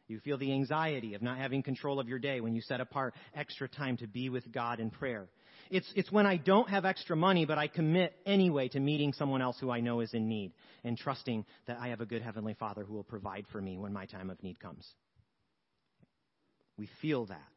You 0.08 0.20
feel 0.20 0.36
the 0.36 0.52
anxiety 0.52 1.14
of 1.14 1.22
not 1.22 1.38
having 1.38 1.62
control 1.62 1.98
of 1.98 2.08
your 2.08 2.18
day 2.18 2.40
when 2.40 2.54
you 2.54 2.60
set 2.60 2.80
apart 2.80 3.14
extra 3.34 3.68
time 3.68 3.96
to 3.98 4.06
be 4.06 4.28
with 4.28 4.50
God 4.52 4.80
in 4.80 4.90
prayer. 4.90 5.28
It's, 5.70 5.90
it's 5.94 6.12
when 6.12 6.26
I 6.26 6.36
don't 6.36 6.68
have 6.68 6.84
extra 6.84 7.16
money, 7.16 7.46
but 7.46 7.56
I 7.56 7.68
commit 7.68 8.14
anyway 8.26 8.68
to 8.68 8.80
meeting 8.80 9.14
someone 9.14 9.40
else 9.40 9.56
who 9.58 9.70
I 9.70 9.80
know 9.80 10.00
is 10.00 10.12
in 10.12 10.28
need 10.28 10.52
and 10.84 10.98
trusting 10.98 11.46
that 11.66 11.78
I 11.80 11.88
have 11.88 12.02
a 12.02 12.06
good 12.06 12.20
Heavenly 12.20 12.54
Father 12.54 12.84
who 12.84 12.92
will 12.92 13.04
provide 13.04 13.46
for 13.50 13.60
me 13.62 13.78
when 13.78 13.94
my 13.94 14.04
time 14.04 14.28
of 14.28 14.42
need 14.42 14.60
comes. 14.60 14.86
We 16.76 16.90
feel 17.00 17.26
that. 17.26 17.51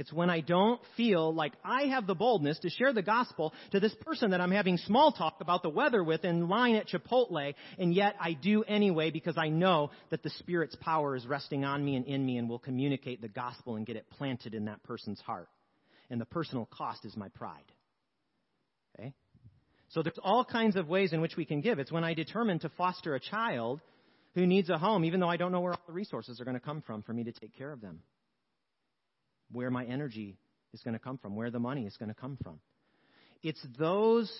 It's 0.00 0.14
when 0.14 0.30
I 0.30 0.40
don't 0.40 0.80
feel 0.96 1.34
like 1.34 1.52
I 1.62 1.88
have 1.88 2.06
the 2.06 2.14
boldness 2.14 2.58
to 2.60 2.70
share 2.70 2.94
the 2.94 3.02
gospel 3.02 3.52
to 3.72 3.80
this 3.80 3.94
person 4.06 4.30
that 4.30 4.40
I'm 4.40 4.50
having 4.50 4.78
small 4.78 5.12
talk 5.12 5.42
about 5.42 5.62
the 5.62 5.68
weather 5.68 6.02
with 6.02 6.24
in 6.24 6.48
line 6.48 6.76
at 6.76 6.88
Chipotle, 6.88 7.52
and 7.78 7.92
yet 7.92 8.14
I 8.18 8.32
do 8.32 8.62
anyway 8.62 9.10
because 9.10 9.36
I 9.36 9.50
know 9.50 9.90
that 10.08 10.22
the 10.22 10.30
Spirit's 10.30 10.74
power 10.76 11.16
is 11.16 11.26
resting 11.26 11.66
on 11.66 11.84
me 11.84 11.96
and 11.96 12.06
in 12.06 12.24
me 12.24 12.38
and 12.38 12.48
will 12.48 12.58
communicate 12.58 13.20
the 13.20 13.28
gospel 13.28 13.76
and 13.76 13.84
get 13.84 13.96
it 13.96 14.08
planted 14.08 14.54
in 14.54 14.64
that 14.64 14.82
person's 14.84 15.20
heart. 15.20 15.48
And 16.08 16.18
the 16.18 16.24
personal 16.24 16.66
cost 16.72 17.04
is 17.04 17.14
my 17.14 17.28
pride. 17.28 17.70
Okay? 18.98 19.12
So 19.90 20.02
there's 20.02 20.18
all 20.22 20.46
kinds 20.46 20.76
of 20.76 20.88
ways 20.88 21.12
in 21.12 21.20
which 21.20 21.36
we 21.36 21.44
can 21.44 21.60
give. 21.60 21.78
It's 21.78 21.92
when 21.92 22.04
I 22.04 22.14
determine 22.14 22.60
to 22.60 22.70
foster 22.70 23.14
a 23.16 23.20
child 23.20 23.82
who 24.34 24.46
needs 24.46 24.70
a 24.70 24.78
home, 24.78 25.04
even 25.04 25.20
though 25.20 25.28
I 25.28 25.36
don't 25.36 25.52
know 25.52 25.60
where 25.60 25.74
all 25.74 25.82
the 25.86 25.92
resources 25.92 26.40
are 26.40 26.44
going 26.44 26.58
to 26.58 26.64
come 26.64 26.80
from 26.80 27.02
for 27.02 27.12
me 27.12 27.24
to 27.24 27.32
take 27.32 27.54
care 27.54 27.70
of 27.70 27.82
them 27.82 28.00
where 29.52 29.70
my 29.70 29.84
energy 29.84 30.36
is 30.72 30.82
going 30.82 30.94
to 30.94 31.00
come 31.00 31.18
from, 31.18 31.36
where 31.36 31.50
the 31.50 31.58
money 31.58 31.86
is 31.86 31.96
going 31.96 32.08
to 32.08 32.14
come 32.14 32.38
from. 32.42 32.60
It's 33.42 33.64
those 33.78 34.30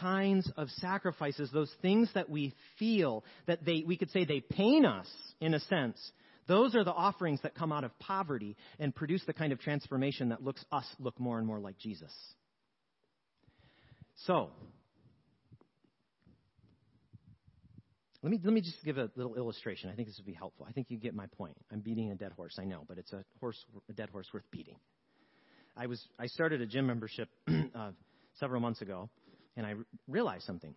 kinds 0.00 0.50
of 0.56 0.68
sacrifices, 0.70 1.50
those 1.52 1.72
things 1.82 2.10
that 2.14 2.28
we 2.28 2.54
feel 2.78 3.24
that 3.46 3.64
they, 3.64 3.84
we 3.86 3.96
could 3.96 4.10
say 4.10 4.24
they 4.24 4.40
pain 4.40 4.84
us 4.84 5.08
in 5.40 5.54
a 5.54 5.60
sense. 5.60 5.98
Those 6.48 6.74
are 6.74 6.84
the 6.84 6.92
offerings 6.92 7.40
that 7.42 7.54
come 7.54 7.72
out 7.72 7.84
of 7.84 7.98
poverty 7.98 8.56
and 8.78 8.94
produce 8.94 9.22
the 9.26 9.32
kind 9.32 9.52
of 9.52 9.60
transformation 9.60 10.28
that 10.30 10.42
looks 10.42 10.64
us 10.70 10.86
look 10.98 11.18
more 11.18 11.38
and 11.38 11.46
more 11.46 11.58
like 11.58 11.78
Jesus. 11.78 12.12
So, 14.26 14.50
Let 18.22 18.30
me, 18.30 18.40
let 18.42 18.52
me 18.52 18.60
just 18.60 18.82
give 18.84 18.98
a 18.98 19.10
little 19.14 19.36
illustration. 19.36 19.90
I 19.90 19.94
think 19.94 20.08
this 20.08 20.16
would 20.16 20.26
be 20.26 20.32
helpful. 20.32 20.66
I 20.68 20.72
think 20.72 20.86
you 20.90 20.96
get 20.96 21.14
my 21.14 21.26
point. 21.36 21.56
I'm 21.72 21.80
beating 21.80 22.10
a 22.10 22.14
dead 22.14 22.32
horse, 22.32 22.56
I 22.58 22.64
know, 22.64 22.82
but 22.88 22.98
it's 22.98 23.12
a 23.12 23.24
horse, 23.40 23.62
a 23.88 23.92
dead 23.92 24.08
horse 24.10 24.26
worth 24.32 24.50
beating. 24.50 24.76
I 25.76 25.86
was, 25.86 26.02
I 26.18 26.26
started 26.26 26.60
a 26.62 26.66
gym 26.66 26.86
membership 26.86 27.28
uh, 27.74 27.90
several 28.40 28.60
months 28.60 28.80
ago, 28.80 29.10
and 29.56 29.66
I 29.66 29.74
realized 30.08 30.44
something. 30.44 30.74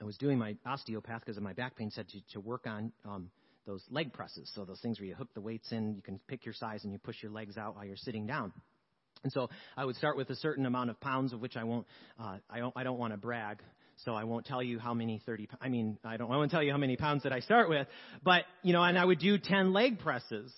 I 0.00 0.04
was 0.04 0.16
doing 0.16 0.38
my 0.38 0.56
osteopath 0.64 1.20
because 1.20 1.36
of 1.36 1.42
my 1.42 1.52
back 1.52 1.76
pain 1.76 1.90
said 1.90 2.08
to, 2.08 2.18
to 2.32 2.40
work 2.40 2.66
on 2.66 2.92
um, 3.04 3.30
those 3.66 3.82
leg 3.90 4.12
presses. 4.12 4.50
So 4.54 4.64
those 4.64 4.80
things 4.80 5.00
where 5.00 5.08
you 5.08 5.14
hook 5.14 5.28
the 5.34 5.40
weights 5.40 5.72
in, 5.72 5.94
you 5.94 6.02
can 6.02 6.20
pick 6.28 6.44
your 6.44 6.54
size, 6.54 6.84
and 6.84 6.92
you 6.92 6.98
push 6.98 7.22
your 7.22 7.32
legs 7.32 7.56
out 7.56 7.74
while 7.76 7.84
you're 7.84 7.96
sitting 7.96 8.26
down. 8.26 8.52
And 9.22 9.32
so 9.32 9.48
I 9.76 9.84
would 9.84 9.96
start 9.96 10.16
with 10.16 10.30
a 10.30 10.36
certain 10.36 10.66
amount 10.66 10.90
of 10.90 11.00
pounds, 11.00 11.32
of 11.32 11.40
which 11.40 11.56
I 11.56 11.64
won't, 11.64 11.86
uh, 12.20 12.36
I 12.50 12.58
don't, 12.58 12.74
I 12.76 12.84
don't 12.84 12.98
want 12.98 13.12
to 13.12 13.16
brag, 13.16 13.58
so 14.04 14.14
I 14.14 14.24
won't 14.24 14.46
tell 14.46 14.62
you 14.62 14.78
how 14.78 14.94
many 14.94 15.20
30, 15.24 15.48
I 15.60 15.68
mean, 15.68 15.98
I 16.04 16.16
don't, 16.16 16.30
I 16.30 16.36
won't 16.36 16.50
tell 16.50 16.62
you 16.62 16.72
how 16.72 16.78
many 16.78 16.96
pounds 16.96 17.22
that 17.22 17.32
I 17.32 17.40
start 17.40 17.68
with, 17.68 17.86
but, 18.22 18.44
you 18.62 18.72
know, 18.72 18.82
and 18.82 18.98
I 18.98 19.04
would 19.04 19.18
do 19.18 19.38
10 19.38 19.72
leg 19.72 19.98
presses, 19.98 20.52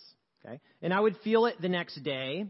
okay? 0.45 0.61
And 0.83 0.93
I 0.93 1.01
would 1.01 1.17
feel 1.23 1.47
it 1.47 1.61
the 1.61 1.69
next 1.69 2.03
day. 2.03 2.47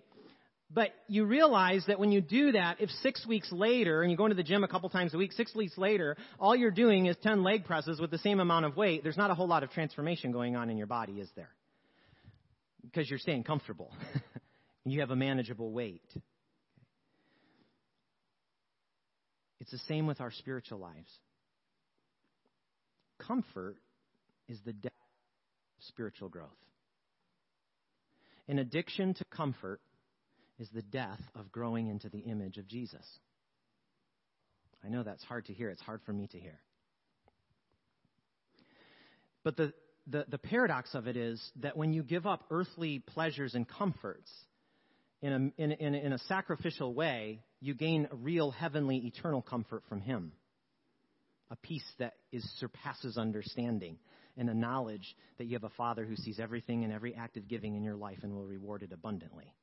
But 0.68 0.90
you 1.06 1.26
realize 1.26 1.84
that 1.86 2.00
when 2.00 2.10
you 2.10 2.20
do 2.20 2.52
that, 2.52 2.80
if 2.80 2.90
six 3.02 3.24
weeks 3.24 3.52
later, 3.52 4.02
and 4.02 4.10
you 4.10 4.16
go 4.16 4.24
into 4.24 4.34
the 4.34 4.42
gym 4.42 4.64
a 4.64 4.68
couple 4.68 4.88
times 4.88 5.14
a 5.14 5.16
week, 5.16 5.30
six 5.32 5.54
weeks 5.54 5.78
later, 5.78 6.16
all 6.40 6.56
you're 6.56 6.72
doing 6.72 7.06
is 7.06 7.16
10 7.22 7.44
leg 7.44 7.64
presses 7.64 8.00
with 8.00 8.10
the 8.10 8.18
same 8.18 8.40
amount 8.40 8.64
of 8.64 8.76
weight, 8.76 9.04
there's 9.04 9.16
not 9.16 9.30
a 9.30 9.34
whole 9.34 9.46
lot 9.46 9.62
of 9.62 9.70
transformation 9.70 10.32
going 10.32 10.56
on 10.56 10.68
in 10.68 10.76
your 10.76 10.88
body, 10.88 11.20
is 11.20 11.28
there? 11.36 11.50
Because 12.82 13.08
you're 13.08 13.20
staying 13.20 13.44
comfortable. 13.44 13.92
you 14.84 15.00
have 15.00 15.10
a 15.10 15.16
manageable 15.16 15.70
weight. 15.70 16.02
It's 19.66 19.72
the 19.72 19.92
same 19.92 20.06
with 20.06 20.20
our 20.20 20.30
spiritual 20.30 20.78
lives. 20.78 21.10
Comfort 23.18 23.78
is 24.46 24.60
the 24.64 24.72
death 24.72 24.92
of 24.92 25.84
spiritual 25.88 26.28
growth. 26.28 26.46
An 28.46 28.60
addiction 28.60 29.14
to 29.14 29.24
comfort 29.24 29.80
is 30.60 30.68
the 30.72 30.82
death 30.82 31.18
of 31.34 31.50
growing 31.50 31.88
into 31.88 32.08
the 32.08 32.20
image 32.20 32.58
of 32.58 32.68
Jesus. 32.68 33.04
I 34.84 34.88
know 34.88 35.02
that's 35.02 35.24
hard 35.24 35.46
to 35.46 35.52
hear. 35.52 35.68
It's 35.70 35.82
hard 35.82 36.00
for 36.06 36.12
me 36.12 36.28
to 36.28 36.38
hear. 36.38 36.60
But 39.42 39.56
the, 39.56 39.72
the, 40.06 40.26
the 40.28 40.38
paradox 40.38 40.94
of 40.94 41.08
it 41.08 41.16
is 41.16 41.42
that 41.56 41.76
when 41.76 41.92
you 41.92 42.04
give 42.04 42.24
up 42.24 42.44
earthly 42.52 43.00
pleasures 43.00 43.56
and 43.56 43.66
comforts 43.66 44.30
in 45.22 45.32
a, 45.32 45.60
in, 45.60 45.72
in, 45.72 45.94
in 45.96 46.12
a 46.12 46.18
sacrificial 46.18 46.94
way, 46.94 47.40
you 47.60 47.74
gain 47.74 48.08
a 48.10 48.16
real 48.16 48.50
heavenly 48.50 48.98
eternal 48.98 49.42
comfort 49.42 49.82
from 49.88 50.00
Him. 50.00 50.32
A 51.50 51.56
peace 51.56 51.86
that 51.98 52.14
is, 52.32 52.44
surpasses 52.58 53.16
understanding 53.16 53.98
and 54.36 54.50
a 54.50 54.54
knowledge 54.54 55.16
that 55.38 55.44
you 55.44 55.54
have 55.54 55.64
a 55.64 55.70
Father 55.70 56.04
who 56.04 56.16
sees 56.16 56.38
everything 56.40 56.84
and 56.84 56.92
every 56.92 57.14
act 57.14 57.36
of 57.36 57.48
giving 57.48 57.74
in 57.74 57.82
your 57.82 57.96
life 57.96 58.18
and 58.22 58.34
will 58.34 58.44
reward 58.44 58.82
it 58.82 58.92
abundantly. 58.92 59.54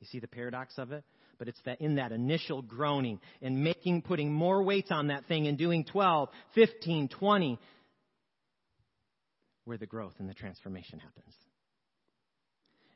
You 0.00 0.06
see 0.06 0.20
the 0.20 0.28
paradox 0.28 0.74
of 0.78 0.92
it? 0.92 1.04
But 1.38 1.48
it's 1.48 1.60
that 1.64 1.80
in 1.80 1.96
that 1.96 2.12
initial 2.12 2.62
groaning 2.62 3.20
and 3.42 3.62
making, 3.62 4.02
putting 4.02 4.32
more 4.32 4.62
weights 4.62 4.90
on 4.90 5.08
that 5.08 5.26
thing 5.26 5.46
and 5.46 5.58
doing 5.58 5.84
12, 5.84 6.28
15, 6.54 7.08
20, 7.08 7.58
where 9.64 9.78
the 9.78 9.86
growth 9.86 10.14
and 10.18 10.28
the 10.28 10.34
transformation 10.34 10.98
happens. 10.98 11.34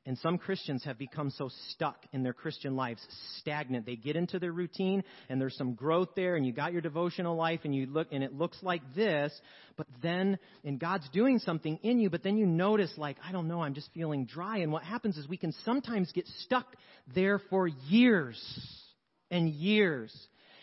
And 0.04 0.18
some 0.18 0.36
Christians 0.36 0.82
have 0.84 0.98
become 0.98 1.30
so 1.30 1.48
stuck 1.70 1.96
in 2.12 2.24
their 2.24 2.32
Christian 2.32 2.74
lives, 2.74 3.00
stagnant. 3.38 3.86
They 3.86 3.94
get 3.94 4.16
into 4.16 4.40
their 4.40 4.50
routine 4.50 5.04
and 5.28 5.40
there's 5.40 5.56
some 5.56 5.74
growth 5.74 6.08
there 6.16 6.34
and 6.34 6.44
you 6.44 6.52
got 6.52 6.72
your 6.72 6.80
devotional 6.80 7.36
life 7.36 7.60
and 7.62 7.72
you 7.72 7.86
look 7.86 8.08
and 8.10 8.24
it 8.24 8.34
looks 8.34 8.58
like 8.62 8.82
this, 8.96 9.32
but 9.76 9.86
then, 10.02 10.38
and 10.64 10.80
God's 10.80 11.08
doing 11.10 11.38
something 11.38 11.78
in 11.84 12.00
you, 12.00 12.10
but 12.10 12.24
then 12.24 12.36
you 12.36 12.46
notice 12.46 12.92
like, 12.96 13.16
I 13.24 13.30
don't 13.30 13.46
know, 13.46 13.62
I'm 13.62 13.74
just 13.74 13.90
feeling 13.94 14.26
dry. 14.26 14.58
And 14.58 14.72
what 14.72 14.82
happens 14.82 15.16
is 15.16 15.28
we 15.28 15.36
can 15.36 15.52
sometimes 15.64 16.10
get 16.10 16.26
stuck 16.40 16.66
there 17.14 17.40
for 17.48 17.68
years 17.68 18.42
and 19.30 19.48
years. 19.48 20.12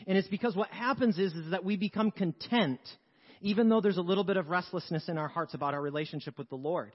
And 0.05 0.17
it's 0.17 0.27
because 0.27 0.53
what 0.53 0.69
happens 0.69 1.17
is, 1.17 1.33
is 1.33 1.51
that 1.51 1.63
we 1.63 1.77
become 1.77 2.11
content, 2.11 2.81
even 3.39 3.69
though 3.69 3.79
there's 3.79 3.97
a 3.97 4.01
little 4.01 4.25
bit 4.25 4.35
of 4.35 4.49
restlessness 4.49 5.07
in 5.07 5.17
our 5.17 5.29
hearts 5.29 5.53
about 5.53 5.73
our 5.73 5.81
relationship 5.81 6.37
with 6.37 6.49
the 6.49 6.55
Lord. 6.55 6.91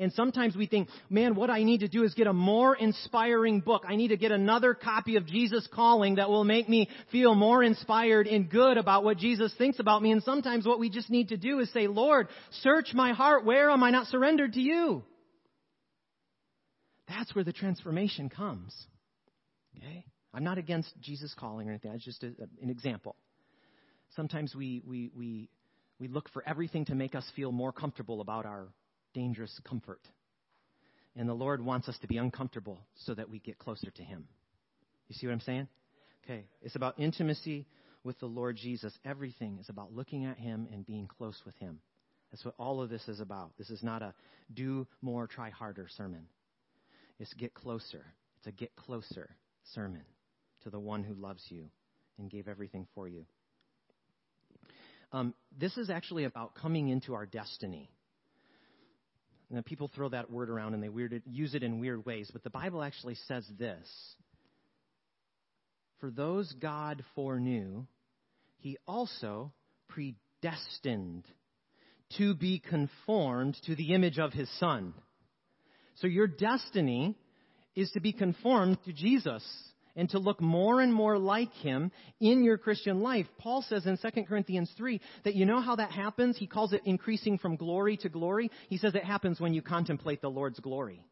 And 0.00 0.10
sometimes 0.14 0.56
we 0.56 0.66
think, 0.66 0.88
man, 1.10 1.34
what 1.34 1.50
I 1.50 1.62
need 1.62 1.80
to 1.80 1.88
do 1.88 2.04
is 2.04 2.14
get 2.14 2.26
a 2.26 2.32
more 2.32 2.74
inspiring 2.74 3.60
book. 3.60 3.84
I 3.86 3.96
need 3.96 4.08
to 4.08 4.16
get 4.16 4.32
another 4.32 4.72
copy 4.72 5.16
of 5.16 5.26
Jesus 5.26 5.68
Calling 5.70 6.14
that 6.14 6.30
will 6.30 6.42
make 6.42 6.70
me 6.70 6.88
feel 7.12 7.34
more 7.34 7.62
inspired 7.62 8.26
and 8.26 8.48
good 8.48 8.78
about 8.78 9.04
what 9.04 9.18
Jesus 9.18 9.54
thinks 9.58 9.78
about 9.78 10.02
me. 10.02 10.10
And 10.10 10.22
sometimes 10.22 10.66
what 10.66 10.80
we 10.80 10.88
just 10.88 11.10
need 11.10 11.28
to 11.28 11.36
do 11.36 11.58
is 11.58 11.70
say, 11.72 11.86
Lord, 11.86 12.28
search 12.62 12.94
my 12.94 13.12
heart. 13.12 13.44
Where 13.44 13.70
am 13.70 13.82
I 13.82 13.90
not 13.90 14.06
surrendered 14.06 14.54
to 14.54 14.60
you? 14.60 15.04
That's 17.06 17.34
where 17.34 17.44
the 17.44 17.52
transformation 17.52 18.30
comes. 18.30 18.74
Okay? 19.76 20.06
I'm 20.32 20.44
not 20.44 20.56
against 20.56 20.98
Jesus 21.02 21.34
calling 21.38 21.68
or 21.68 21.72
anything. 21.72 21.92
That's 21.92 22.04
just 22.04 22.22
a, 22.22 22.28
an 22.62 22.70
example. 22.70 23.16
Sometimes 24.16 24.54
we, 24.54 24.82
we, 24.86 25.10
we, 25.14 25.50
we 25.98 26.08
look 26.08 26.30
for 26.30 26.42
everything 26.46 26.86
to 26.86 26.94
make 26.94 27.14
us 27.14 27.30
feel 27.36 27.52
more 27.52 27.72
comfortable 27.72 28.22
about 28.22 28.46
our 28.46 28.68
dangerous 29.14 29.58
comfort. 29.68 30.00
And 31.16 31.28
the 31.28 31.34
Lord 31.34 31.64
wants 31.64 31.88
us 31.88 31.98
to 31.98 32.06
be 32.06 32.18
uncomfortable 32.18 32.80
so 32.94 33.14
that 33.14 33.28
we 33.28 33.40
get 33.40 33.58
closer 33.58 33.90
to 33.90 34.02
Him. 34.02 34.26
You 35.08 35.14
see 35.14 35.26
what 35.26 35.32
I'm 35.32 35.40
saying? 35.40 35.68
Okay. 36.24 36.44
It's 36.62 36.76
about 36.76 36.98
intimacy 36.98 37.66
with 38.04 38.18
the 38.20 38.26
Lord 38.26 38.56
Jesus. 38.56 38.96
Everything 39.04 39.58
is 39.60 39.68
about 39.68 39.92
looking 39.92 40.24
at 40.24 40.38
Him 40.38 40.68
and 40.72 40.86
being 40.86 41.06
close 41.06 41.42
with 41.44 41.56
Him. 41.56 41.80
That's 42.30 42.44
what 42.44 42.54
all 42.58 42.80
of 42.80 42.90
this 42.90 43.08
is 43.08 43.20
about. 43.20 43.50
This 43.58 43.70
is 43.70 43.82
not 43.82 44.02
a 44.02 44.14
do 44.54 44.86
more, 45.02 45.26
try 45.26 45.50
harder 45.50 45.88
sermon. 45.96 46.26
It's 47.18 47.34
get 47.34 47.54
closer. 47.54 48.04
It's 48.38 48.46
a 48.46 48.52
get 48.52 48.74
closer 48.76 49.30
sermon 49.74 50.02
to 50.62 50.70
the 50.70 50.78
one 50.78 51.02
who 51.02 51.14
loves 51.14 51.42
you 51.48 51.64
and 52.18 52.30
gave 52.30 52.48
everything 52.48 52.86
for 52.94 53.08
you. 53.08 53.24
Um, 55.12 55.34
this 55.58 55.76
is 55.76 55.90
actually 55.90 56.24
about 56.24 56.54
coming 56.54 56.88
into 56.88 57.14
our 57.14 57.26
destiny. 57.26 57.90
Now, 59.50 59.62
people 59.62 59.90
throw 59.92 60.08
that 60.10 60.30
word 60.30 60.48
around 60.48 60.74
and 60.74 60.82
they 60.82 60.88
weird, 60.88 61.22
use 61.26 61.54
it 61.54 61.64
in 61.64 61.80
weird 61.80 62.06
ways, 62.06 62.30
but 62.32 62.44
the 62.44 62.50
Bible 62.50 62.82
actually 62.82 63.16
says 63.26 63.44
this. 63.58 63.88
For 65.98 66.10
those 66.10 66.52
God 66.60 67.02
foreknew, 67.16 67.84
he 68.58 68.78
also 68.86 69.52
predestined 69.88 71.24
to 72.16 72.34
be 72.34 72.60
conformed 72.60 73.56
to 73.66 73.74
the 73.74 73.92
image 73.92 74.18
of 74.18 74.32
his 74.32 74.48
Son. 74.58 74.94
So 75.96 76.06
your 76.06 76.28
destiny 76.28 77.16
is 77.74 77.90
to 77.92 78.00
be 78.00 78.12
conformed 78.12 78.78
to 78.84 78.92
Jesus 78.92 79.44
and 79.96 80.08
to 80.10 80.18
look 80.18 80.40
more 80.40 80.80
and 80.80 80.92
more 80.92 81.18
like 81.18 81.52
him 81.54 81.90
in 82.20 82.44
your 82.44 82.58
Christian 82.58 83.00
life. 83.00 83.26
Paul 83.38 83.62
says 83.68 83.86
in 83.86 83.98
2 83.98 84.24
Corinthians 84.24 84.70
3 84.76 85.00
that 85.24 85.34
you 85.34 85.46
know 85.46 85.60
how 85.60 85.76
that 85.76 85.90
happens? 85.90 86.36
He 86.36 86.46
calls 86.46 86.72
it 86.72 86.82
increasing 86.84 87.38
from 87.38 87.56
glory 87.56 87.96
to 87.98 88.08
glory. 88.08 88.50
He 88.68 88.78
says 88.78 88.94
it 88.94 89.04
happens 89.04 89.40
when 89.40 89.54
you 89.54 89.62
contemplate 89.62 90.20
the 90.20 90.30
Lord's 90.30 90.60
glory. 90.60 91.02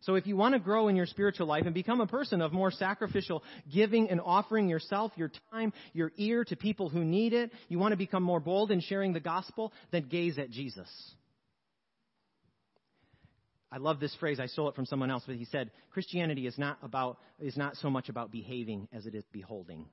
So 0.00 0.14
if 0.14 0.26
you 0.26 0.36
want 0.36 0.54
to 0.54 0.60
grow 0.60 0.88
in 0.88 0.96
your 0.96 1.06
spiritual 1.06 1.48
life 1.48 1.64
and 1.64 1.74
become 1.74 2.00
a 2.00 2.06
person 2.06 2.40
of 2.40 2.52
more 2.52 2.70
sacrificial 2.70 3.42
giving 3.72 4.08
and 4.10 4.20
offering 4.20 4.68
yourself, 4.68 5.12
your 5.16 5.30
time, 5.50 5.72
your 5.92 6.12
ear 6.16 6.44
to 6.44 6.56
people 6.56 6.88
who 6.88 7.04
need 7.04 7.32
it, 7.32 7.50
you 7.68 7.78
want 7.78 7.92
to 7.92 7.96
become 7.96 8.22
more 8.22 8.40
bold 8.40 8.70
in 8.70 8.80
sharing 8.80 9.12
the 9.12 9.20
gospel, 9.20 9.72
then 9.90 10.08
gaze 10.08 10.38
at 10.38 10.50
Jesus. 10.50 10.88
I 13.70 13.78
love 13.78 14.00
this 14.00 14.14
phrase. 14.16 14.40
I 14.40 14.46
stole 14.46 14.68
it 14.68 14.74
from 14.74 14.86
someone 14.86 15.10
else, 15.10 15.24
but 15.26 15.36
he 15.36 15.44
said, 15.44 15.70
Christianity 15.90 16.46
is 16.46 16.56
not 16.56 16.78
about, 16.82 17.18
is 17.38 17.56
not 17.56 17.76
so 17.76 17.90
much 17.90 18.08
about 18.08 18.30
behaving 18.30 18.88
as 18.92 19.06
it 19.06 19.14
is 19.14 19.24
beholding. 19.32 19.84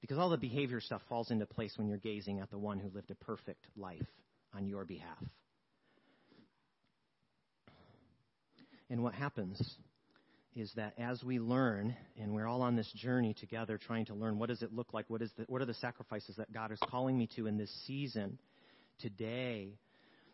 Because 0.00 0.18
all 0.18 0.30
the 0.30 0.36
behavior 0.36 0.80
stuff 0.80 1.02
falls 1.08 1.30
into 1.30 1.46
place 1.46 1.74
when 1.76 1.88
you're 1.88 1.98
gazing 1.98 2.40
at 2.40 2.50
the 2.50 2.58
one 2.58 2.78
who 2.78 2.90
lived 2.94 3.10
a 3.10 3.14
perfect 3.14 3.66
life 3.76 4.06
on 4.54 4.66
your 4.66 4.84
behalf. 4.84 5.18
And 8.90 9.02
what 9.02 9.14
happens 9.14 9.76
is 10.56 10.72
that 10.74 10.94
as 10.98 11.22
we 11.22 11.38
learn, 11.38 11.94
and 12.20 12.34
we're 12.34 12.46
all 12.46 12.62
on 12.62 12.76
this 12.76 12.90
journey 12.96 13.34
together 13.34 13.78
trying 13.78 14.04
to 14.06 14.14
learn 14.14 14.38
what 14.38 14.48
does 14.48 14.62
it 14.62 14.74
look 14.74 14.92
like, 14.92 15.04
what, 15.08 15.22
is 15.22 15.30
the, 15.38 15.44
what 15.44 15.62
are 15.62 15.66
the 15.66 15.74
sacrifices 15.74 16.36
that 16.36 16.52
God 16.52 16.72
is 16.72 16.78
calling 16.88 17.16
me 17.16 17.28
to 17.36 17.46
in 17.46 17.56
this 17.56 17.72
season, 17.86 18.38
today, 18.98 19.78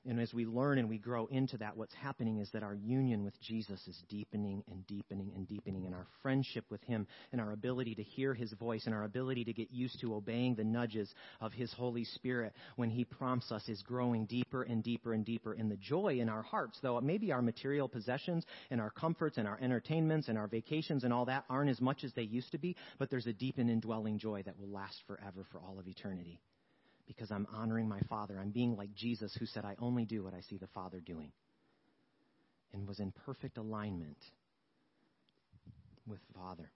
and 0.09 0.21
as 0.21 0.33
we 0.33 0.47
learn 0.47 0.79
and 0.79 0.89
we 0.89 0.99
grow 0.99 1.27
into 1.27 1.57
that, 1.59 1.77
what's 1.77 1.95
happening 1.95 2.39
is 2.39 2.49
that 2.53 2.63
our 2.63 2.75
union 2.75 3.25
with 3.25 3.41
Jesus 3.41 3.81
is 3.87 4.03
deepening 4.09 4.63
and 4.71 4.87
deepening 4.87 5.33
and 5.35 5.49
deepening, 5.49 5.87
and 5.87 5.95
our 5.95 6.07
friendship 6.23 6.65
with 6.71 6.83
Him 6.83 7.07
and 7.33 7.41
our 7.41 7.53
ability 7.53 7.95
to 7.97 8.03
hear 8.03 8.35
His 8.35 8.53
voice 8.53 8.87
and 8.87 8.95
our 8.95 9.05
ability 9.05 9.45
to 9.45 9.53
get 9.53 9.71
used 9.71 10.01
to 10.01 10.15
obeying 10.15 10.55
the 10.55 10.65
nudges 10.65 11.13
of 11.41 11.53
His 11.53 11.73
Holy 11.73 12.05
Spirit 12.05 12.53
when 12.77 12.91
He 12.91 13.05
prompts 13.05 13.51
us 13.51 13.69
is 13.69 13.83
growing 13.83 14.27
deeper 14.27 14.63
and 14.63 14.83
deeper 14.83 15.13
and 15.13 15.25
deeper. 15.25 15.55
And 15.55 15.71
the 15.71 15.77
joy 15.77 16.19
in 16.21 16.29
our 16.29 16.43
hearts, 16.43 16.79
though 16.83 17.01
maybe 17.01 17.33
our 17.33 17.43
material 17.43 17.89
possessions 17.89 18.45
and 18.71 18.81
our 18.81 18.91
comforts 18.91 19.39
and 19.39 19.49
our 19.49 19.59
entertainments 19.61 20.29
and 20.29 20.39
our 20.39 20.47
vacations 20.47 21.05
and 21.05 21.13
all 21.13 21.25
that 21.27 21.45
aren't 21.51 21.71
as 21.71 21.81
much 21.81 22.05
as 22.05 22.13
they 22.15 22.23
used 22.23 22.53
to 22.53 22.59
be, 22.59 22.77
but 22.99 23.11
there's 23.11 23.27
a 23.27 23.33
deep 23.33 23.59
and 23.59 23.71
indwelling 23.71 24.19
joy 24.19 24.43
that 24.45 24.59
will 24.59 24.69
last 24.69 25.03
forever 25.07 25.45
for 25.51 25.61
all 25.61 25.79
of 25.79 25.89
eternity 25.89 26.41
because 27.07 27.31
I'm 27.31 27.47
honoring 27.55 27.89
my 27.89 28.01
Father. 28.09 28.39
I'm 28.41 28.51
being 28.51 28.77
like 28.77 28.95
Jesus, 28.95 29.35
who 29.39 29.47
said, 29.47 29.65
I 29.65 29.77
only 29.79 30.05
do 30.05 30.23
what 30.25 30.35
I 30.35 30.41
see 30.41 30.57
the 30.57 30.67
Father 30.69 31.01
doing, 31.01 31.33
and 32.73 32.87
was 32.87 33.01
in 33.01 33.13
perfect 33.25 33.59
alignment 33.59 34.19
with 36.07 36.21
the 36.29 36.39
Father. 36.39 36.71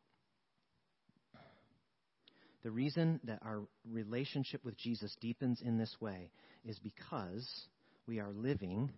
The 2.62 2.70
reason 2.70 3.20
that 3.24 3.38
our 3.42 3.62
relationship 3.90 4.64
with 4.64 4.76
Jesus 4.76 5.16
deepens 5.20 5.62
in 5.62 5.78
this 5.78 5.96
way 6.00 6.30
is 6.64 6.78
because 6.78 7.48
we 8.06 8.20
are 8.20 8.32
living, 8.32 8.90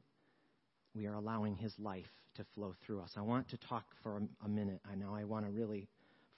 we 0.95 1.07
are 1.07 1.15
allowing 1.15 1.55
His 1.57 1.73
life 1.79 2.07
to 2.37 2.45
flow 2.55 2.75
through 2.85 3.03
us. 3.03 3.11
I 3.17 3.23
want 3.23 3.49
to 3.51 3.59
talk 3.69 3.85
for 4.03 4.17
a, 4.17 4.47
a 4.47 4.49
minute. 4.49 4.81
I 4.91 4.97
know 4.97 5.15
I 5.15 5.25
want 5.25 5.45
to 5.45 5.53
really 5.53 5.89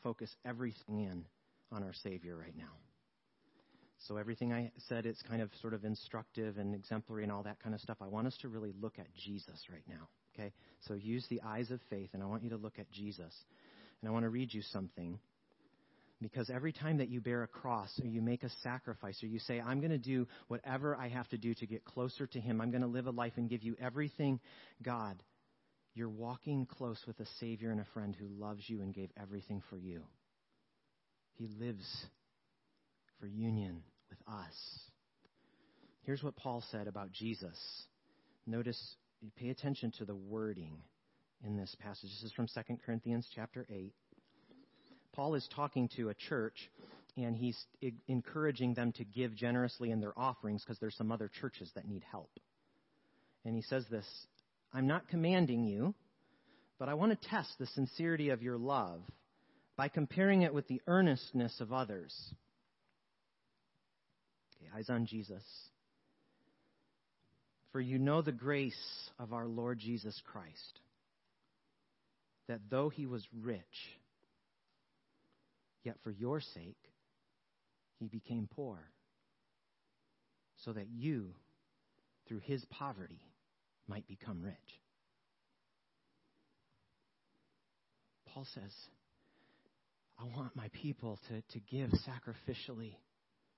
focus 0.02 0.30
everything 0.44 1.00
in 1.00 1.24
on 1.72 1.82
our 1.82 1.94
Savior 2.02 2.36
right 2.36 2.56
now. 2.56 2.72
So 4.06 4.18
everything 4.18 4.52
I 4.52 4.70
said, 4.88 5.06
it's 5.06 5.22
kind 5.22 5.40
of 5.40 5.50
sort 5.62 5.72
of 5.72 5.84
instructive 5.84 6.58
and 6.58 6.74
exemplary 6.74 7.22
and 7.22 7.32
all 7.32 7.42
that 7.44 7.62
kind 7.62 7.74
of 7.74 7.80
stuff. 7.80 7.96
I 8.02 8.06
want 8.06 8.26
us 8.26 8.36
to 8.42 8.48
really 8.48 8.72
look 8.78 8.98
at 8.98 9.06
Jesus 9.14 9.58
right 9.70 9.84
now. 9.88 10.08
Okay? 10.34 10.52
So 10.86 10.94
use 10.94 11.26
the 11.30 11.40
eyes 11.42 11.70
of 11.70 11.80
faith, 11.88 12.10
and 12.12 12.22
I 12.22 12.26
want 12.26 12.42
you 12.42 12.50
to 12.50 12.56
look 12.56 12.78
at 12.78 12.90
Jesus. 12.90 13.32
And 14.00 14.08
I 14.08 14.12
want 14.12 14.24
to 14.24 14.28
read 14.28 14.52
you 14.52 14.60
something. 14.60 15.18
Because 16.20 16.50
every 16.50 16.72
time 16.72 16.98
that 16.98 17.08
you 17.08 17.20
bear 17.20 17.42
a 17.44 17.48
cross 17.48 17.90
or 18.02 18.06
you 18.06 18.20
make 18.20 18.42
a 18.42 18.50
sacrifice 18.62 19.22
or 19.22 19.26
you 19.26 19.38
say, 19.38 19.60
I'm 19.60 19.80
going 19.80 19.90
to 19.90 19.98
do 19.98 20.26
whatever 20.48 20.96
I 20.96 21.08
have 21.08 21.28
to 21.28 21.38
do 21.38 21.54
to 21.54 21.66
get 21.66 21.84
closer 21.84 22.26
to 22.26 22.40
Him, 22.40 22.60
I'm 22.60 22.70
going 22.70 22.82
to 22.82 22.88
live 22.88 23.06
a 23.06 23.10
life 23.10 23.32
and 23.36 23.48
give 23.48 23.62
you 23.62 23.74
everything, 23.80 24.38
God, 24.82 25.22
you're 25.94 26.10
walking 26.10 26.66
close 26.66 26.98
with 27.06 27.18
a 27.20 27.26
Savior 27.40 27.70
and 27.70 27.80
a 27.80 27.86
friend 27.94 28.14
who 28.14 28.26
loves 28.26 28.62
you 28.66 28.82
and 28.82 28.92
gave 28.92 29.10
everything 29.20 29.62
for 29.70 29.78
you. 29.78 30.02
He 31.36 31.48
lives 31.58 31.84
for 33.18 33.26
union 33.26 33.82
with 34.14 34.34
us. 34.34 34.80
Here's 36.02 36.22
what 36.22 36.36
Paul 36.36 36.62
said 36.70 36.86
about 36.86 37.12
Jesus. 37.12 37.56
Notice, 38.46 38.96
pay 39.36 39.48
attention 39.48 39.92
to 39.98 40.04
the 40.04 40.14
wording 40.14 40.76
in 41.44 41.56
this 41.56 41.74
passage. 41.80 42.10
This 42.10 42.24
is 42.24 42.32
from 42.32 42.46
2 42.46 42.76
Corinthians 42.84 43.26
chapter 43.34 43.66
8. 43.70 43.92
Paul 45.14 45.34
is 45.34 45.48
talking 45.54 45.88
to 45.96 46.10
a 46.10 46.14
church 46.14 46.70
and 47.16 47.36
he's 47.36 47.58
encouraging 48.08 48.74
them 48.74 48.92
to 48.92 49.04
give 49.04 49.34
generously 49.36 49.90
in 49.90 50.00
their 50.00 50.18
offerings 50.18 50.62
because 50.64 50.78
there's 50.80 50.96
some 50.96 51.12
other 51.12 51.30
churches 51.40 51.70
that 51.74 51.88
need 51.88 52.02
help. 52.10 52.30
And 53.44 53.54
he 53.54 53.62
says 53.62 53.84
this 53.90 54.06
I'm 54.72 54.86
not 54.86 55.08
commanding 55.08 55.64
you, 55.64 55.94
but 56.78 56.88
I 56.88 56.94
want 56.94 57.18
to 57.18 57.28
test 57.28 57.50
the 57.58 57.66
sincerity 57.68 58.30
of 58.30 58.42
your 58.42 58.58
love 58.58 59.00
by 59.76 59.88
comparing 59.88 60.42
it 60.42 60.52
with 60.52 60.66
the 60.68 60.82
earnestness 60.86 61.60
of 61.60 61.72
others. 61.72 62.12
Eyes 64.74 64.90
on 64.90 65.06
Jesus. 65.06 65.42
For 67.72 67.80
you 67.80 67.98
know 67.98 68.22
the 68.22 68.32
grace 68.32 69.10
of 69.18 69.32
our 69.32 69.46
Lord 69.46 69.78
Jesus 69.78 70.20
Christ, 70.30 70.80
that 72.46 72.60
though 72.70 72.88
he 72.88 73.06
was 73.06 73.26
rich, 73.42 73.60
yet 75.82 75.96
for 76.04 76.10
your 76.10 76.40
sake 76.40 76.78
he 77.98 78.06
became 78.06 78.48
poor, 78.54 78.78
so 80.64 80.72
that 80.72 80.86
you, 80.88 81.34
through 82.28 82.40
his 82.44 82.64
poverty, 82.66 83.20
might 83.88 84.06
become 84.06 84.42
rich. 84.42 84.54
Paul 88.26 88.46
says, 88.54 88.72
I 90.18 90.24
want 90.24 90.56
my 90.56 90.68
people 90.72 91.18
to, 91.28 91.40
to 91.40 91.64
give 91.70 91.90
sacrificially 91.90 92.94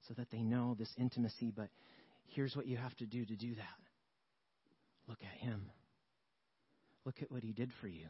so 0.07 0.15
that 0.15 0.31
they 0.31 0.43
know 0.43 0.75
this 0.79 0.93
intimacy. 0.99 1.53
But 1.55 1.69
here's 2.29 2.57
what 2.57 2.67
you 2.67 2.77
have 2.77 2.97
to 2.97 3.07
do 3.07 3.25
to 3.25 3.37
do 3.37 3.55
that 3.55 3.65
look 5.09 5.19
at 5.23 5.39
Him. 5.39 5.71
Look 7.05 7.23
at 7.23 7.31
what 7.31 7.43
He 7.43 7.53
did 7.53 7.71
for 7.81 7.89
you. 7.89 8.07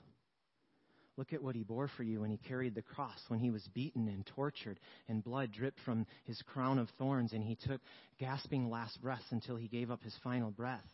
Look 1.16 1.32
at 1.32 1.42
what 1.42 1.54
He 1.54 1.62
bore 1.62 1.88
for 1.88 2.02
you 2.02 2.20
when 2.20 2.30
He 2.30 2.38
carried 2.38 2.74
the 2.74 2.82
cross, 2.82 3.18
when 3.28 3.40
He 3.40 3.50
was 3.50 3.66
beaten 3.74 4.08
and 4.08 4.24
tortured, 4.26 4.78
and 5.08 5.24
blood 5.24 5.52
dripped 5.52 5.80
from 5.84 6.06
His 6.24 6.40
crown 6.42 6.78
of 6.78 6.88
thorns, 6.98 7.32
and 7.32 7.42
He 7.42 7.56
took 7.56 7.80
gasping 8.18 8.70
last 8.70 9.00
breaths 9.00 9.30
until 9.30 9.56
He 9.56 9.68
gave 9.68 9.90
up 9.90 10.02
His 10.02 10.16
final 10.22 10.50
breath. 10.50 10.86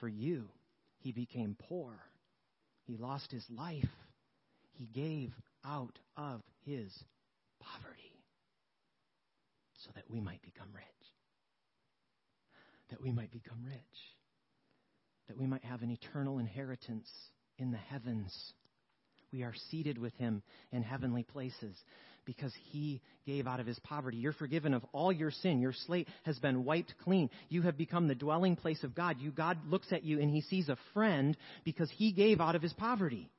For 0.00 0.08
you, 0.08 0.48
He 0.98 1.12
became 1.12 1.56
poor. 1.68 1.92
He 2.84 2.96
lost 2.96 3.30
His 3.30 3.44
life. 3.50 3.84
He 4.72 4.86
gave 4.86 5.32
out 5.64 5.98
of 6.16 6.42
His 6.64 6.92
poverty 7.60 8.15
so 9.86 9.92
that 9.94 10.04
we 10.10 10.20
might 10.20 10.42
become 10.42 10.68
rich. 10.74 10.84
That 12.90 13.00
we 13.00 13.12
might 13.12 13.30
become 13.30 13.64
rich. 13.64 13.80
That 15.28 15.38
we 15.38 15.46
might 15.46 15.64
have 15.64 15.82
an 15.82 15.90
eternal 15.90 16.38
inheritance 16.38 17.08
in 17.58 17.70
the 17.70 17.78
heavens. 17.78 18.52
we 19.32 19.42
are 19.42 19.54
seated 19.70 19.98
with 19.98 20.14
him 20.14 20.42
in 20.72 20.82
heavenly 20.82 21.22
places 21.22 21.76
because 22.24 22.52
he 22.70 23.00
gave 23.26 23.46
out 23.46 23.60
of 23.60 23.66
his 23.66 23.78
poverty. 23.80 24.16
You're 24.18 24.32
forgiven 24.32 24.74
of 24.74 24.84
all 24.92 25.12
your 25.12 25.30
sin. 25.30 25.60
Your 25.60 25.72
slate 25.72 26.08
has 26.24 26.38
been 26.38 26.64
wiped 26.64 26.94
clean. 27.02 27.30
You 27.48 27.62
have 27.62 27.76
become 27.76 28.08
the 28.08 28.14
dwelling 28.14 28.56
place 28.56 28.82
of 28.82 28.94
God. 28.94 29.16
You, 29.20 29.30
God 29.30 29.58
looks 29.68 29.92
at 29.92 30.04
you 30.04 30.20
and 30.20 30.30
he 30.30 30.42
sees 30.42 30.68
a 30.68 30.76
friend 30.94 31.36
because 31.64 31.90
he 31.96 32.12
gave 32.12 32.40
out 32.40 32.54
of 32.56 32.62
his 32.62 32.72
poverty. 32.72 33.30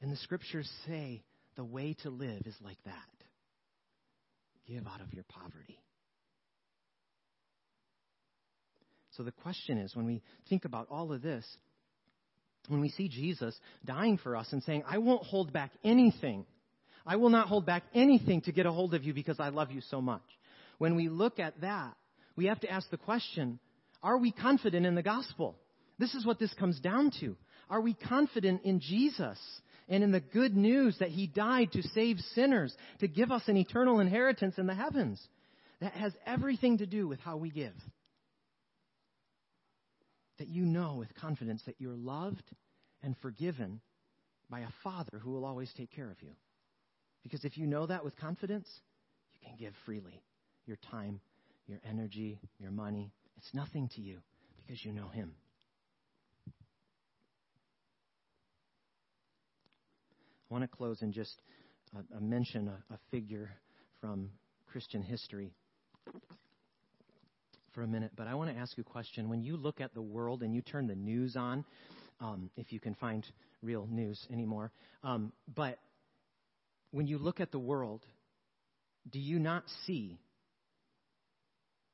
And 0.00 0.12
the 0.12 0.16
scriptures 0.16 0.70
say 0.86 1.22
the 1.56 1.64
way 1.64 1.96
to 2.02 2.10
live 2.10 2.42
is 2.46 2.56
like 2.62 2.78
that. 2.84 3.15
Give 4.66 4.86
out 4.86 5.00
of 5.00 5.12
your 5.12 5.24
poverty. 5.28 5.78
So 9.12 9.22
the 9.22 9.32
question 9.32 9.78
is 9.78 9.94
when 9.96 10.06
we 10.06 10.22
think 10.48 10.64
about 10.64 10.88
all 10.90 11.12
of 11.12 11.22
this, 11.22 11.44
when 12.68 12.80
we 12.80 12.90
see 12.90 13.08
Jesus 13.08 13.58
dying 13.84 14.18
for 14.18 14.36
us 14.36 14.48
and 14.52 14.62
saying, 14.62 14.82
I 14.86 14.98
won't 14.98 15.22
hold 15.22 15.52
back 15.52 15.70
anything 15.84 16.44
I 17.06 17.16
will 17.16 17.30
not 17.30 17.46
hold 17.46 17.64
back 17.64 17.84
anything 17.94 18.40
to 18.42 18.52
get 18.52 18.66
a 18.66 18.72
hold 18.72 18.92
of 18.92 19.04
you 19.04 19.14
because 19.14 19.38
I 19.38 19.50
love 19.50 19.70
you 19.70 19.80
so 19.80 20.02
much. 20.02 20.24
When 20.78 20.96
we 20.96 21.08
look 21.08 21.38
at 21.38 21.60
that, 21.60 21.94
we 22.34 22.46
have 22.46 22.60
to 22.60 22.70
ask 22.70 22.90
the 22.90 22.96
question 22.96 23.60
are 24.02 24.18
we 24.18 24.32
confident 24.32 24.84
in 24.84 24.94
the 24.94 25.02
gospel? 25.02 25.56
This 25.98 26.14
is 26.14 26.26
what 26.26 26.38
this 26.38 26.52
comes 26.54 26.78
down 26.80 27.12
to. 27.20 27.36
Are 27.70 27.80
we 27.80 27.94
confident 27.94 28.62
in 28.64 28.80
Jesus 28.80 29.38
and 29.88 30.02
in 30.02 30.12
the 30.12 30.20
good 30.20 30.56
news 30.56 30.96
that 30.98 31.10
he 31.10 31.26
died 31.26 31.72
to 31.72 31.82
save 31.82 32.18
sinners, 32.34 32.74
to 33.00 33.08
give 33.08 33.30
us 33.30 33.42
an 33.46 33.56
eternal 33.56 34.00
inheritance 34.00 34.56
in 34.58 34.66
the 34.66 34.74
heavens? 34.74 35.20
That 35.80 35.92
has 35.92 36.12
everything 36.26 36.78
to 36.78 36.86
do 36.86 37.06
with 37.06 37.20
how 37.20 37.36
we 37.36 37.50
give. 37.50 37.74
That 40.38 40.48
you 40.48 40.64
know 40.64 40.96
with 40.98 41.14
confidence 41.14 41.62
that 41.66 41.76
you're 41.78 41.96
loved 41.96 42.44
and 43.02 43.14
forgiven 43.22 43.80
by 44.48 44.60
a 44.60 44.68
Father 44.82 45.18
who 45.22 45.30
will 45.32 45.44
always 45.44 45.70
take 45.76 45.90
care 45.90 46.10
of 46.10 46.22
you. 46.22 46.30
Because 47.22 47.44
if 47.44 47.58
you 47.58 47.66
know 47.66 47.86
that 47.86 48.04
with 48.04 48.16
confidence, 48.16 48.68
you 49.32 49.40
can 49.48 49.56
give 49.58 49.74
freely 49.84 50.22
your 50.66 50.78
time, 50.90 51.20
your 51.66 51.78
energy, 51.88 52.40
your 52.58 52.70
money. 52.70 53.12
It's 53.36 53.52
nothing 53.52 53.88
to 53.96 54.00
you 54.00 54.18
because 54.56 54.84
you 54.84 54.92
know 54.92 55.08
Him. 55.08 55.32
I 60.50 60.54
want 60.54 60.70
to 60.70 60.76
close 60.76 61.02
and 61.02 61.12
just 61.12 61.42
mention 62.20 62.68
a, 62.68 62.94
a 62.94 62.98
figure 63.10 63.50
from 64.00 64.30
Christian 64.66 65.02
history 65.02 65.52
for 67.74 67.82
a 67.82 67.86
minute, 67.86 68.12
but 68.16 68.26
I 68.26 68.34
want 68.34 68.50
to 68.50 68.56
ask 68.56 68.76
you 68.76 68.84
a 68.86 68.90
question. 68.90 69.28
When 69.28 69.42
you 69.42 69.56
look 69.56 69.80
at 69.80 69.92
the 69.92 70.02
world 70.02 70.42
and 70.42 70.54
you 70.54 70.62
turn 70.62 70.86
the 70.86 70.94
news 70.94 71.36
on, 71.36 71.64
um, 72.20 72.50
if 72.56 72.72
you 72.72 72.80
can 72.80 72.94
find 72.94 73.24
real 73.62 73.86
news 73.90 74.24
anymore, 74.32 74.70
um, 75.02 75.32
but 75.54 75.78
when 76.90 77.06
you 77.06 77.18
look 77.18 77.40
at 77.40 77.50
the 77.50 77.58
world, 77.58 78.02
do 79.10 79.18
you 79.18 79.38
not 79.38 79.64
see, 79.86 80.18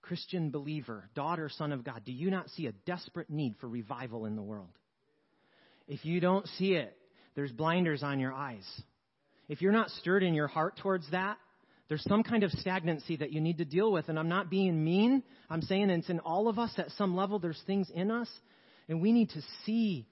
Christian 0.02 0.50
believer, 0.50 1.08
daughter, 1.14 1.48
son 1.48 1.72
of 1.72 1.84
God, 1.84 2.02
do 2.04 2.12
you 2.12 2.30
not 2.30 2.48
see 2.50 2.66
a 2.66 2.72
desperate 2.72 3.30
need 3.30 3.54
for 3.60 3.68
revival 3.68 4.26
in 4.26 4.36
the 4.36 4.42
world? 4.42 4.70
If 5.88 6.04
you 6.04 6.20
don't 6.20 6.46
see 6.58 6.74
it, 6.74 6.96
there's 7.34 7.52
blinders 7.52 8.02
on 8.02 8.20
your 8.20 8.32
eyes. 8.32 8.66
If 9.48 9.62
you're 9.62 9.72
not 9.72 9.90
stirred 9.90 10.22
in 10.22 10.34
your 10.34 10.48
heart 10.48 10.76
towards 10.78 11.10
that, 11.10 11.38
there's 11.88 12.02
some 12.04 12.22
kind 12.22 12.42
of 12.42 12.50
stagnancy 12.52 13.16
that 13.16 13.32
you 13.32 13.40
need 13.40 13.58
to 13.58 13.64
deal 13.64 13.92
with. 13.92 14.08
And 14.08 14.18
I'm 14.18 14.28
not 14.28 14.48
being 14.48 14.82
mean. 14.82 15.22
I'm 15.50 15.62
saying 15.62 15.90
it's 15.90 16.08
in 16.08 16.20
all 16.20 16.48
of 16.48 16.58
us 16.58 16.72
at 16.78 16.90
some 16.92 17.16
level. 17.16 17.38
There's 17.38 17.60
things 17.66 17.90
in 17.94 18.10
us. 18.10 18.28
And 18.88 19.02
we 19.02 19.12
need 19.12 19.30
to 19.30 19.42
see 19.66 20.06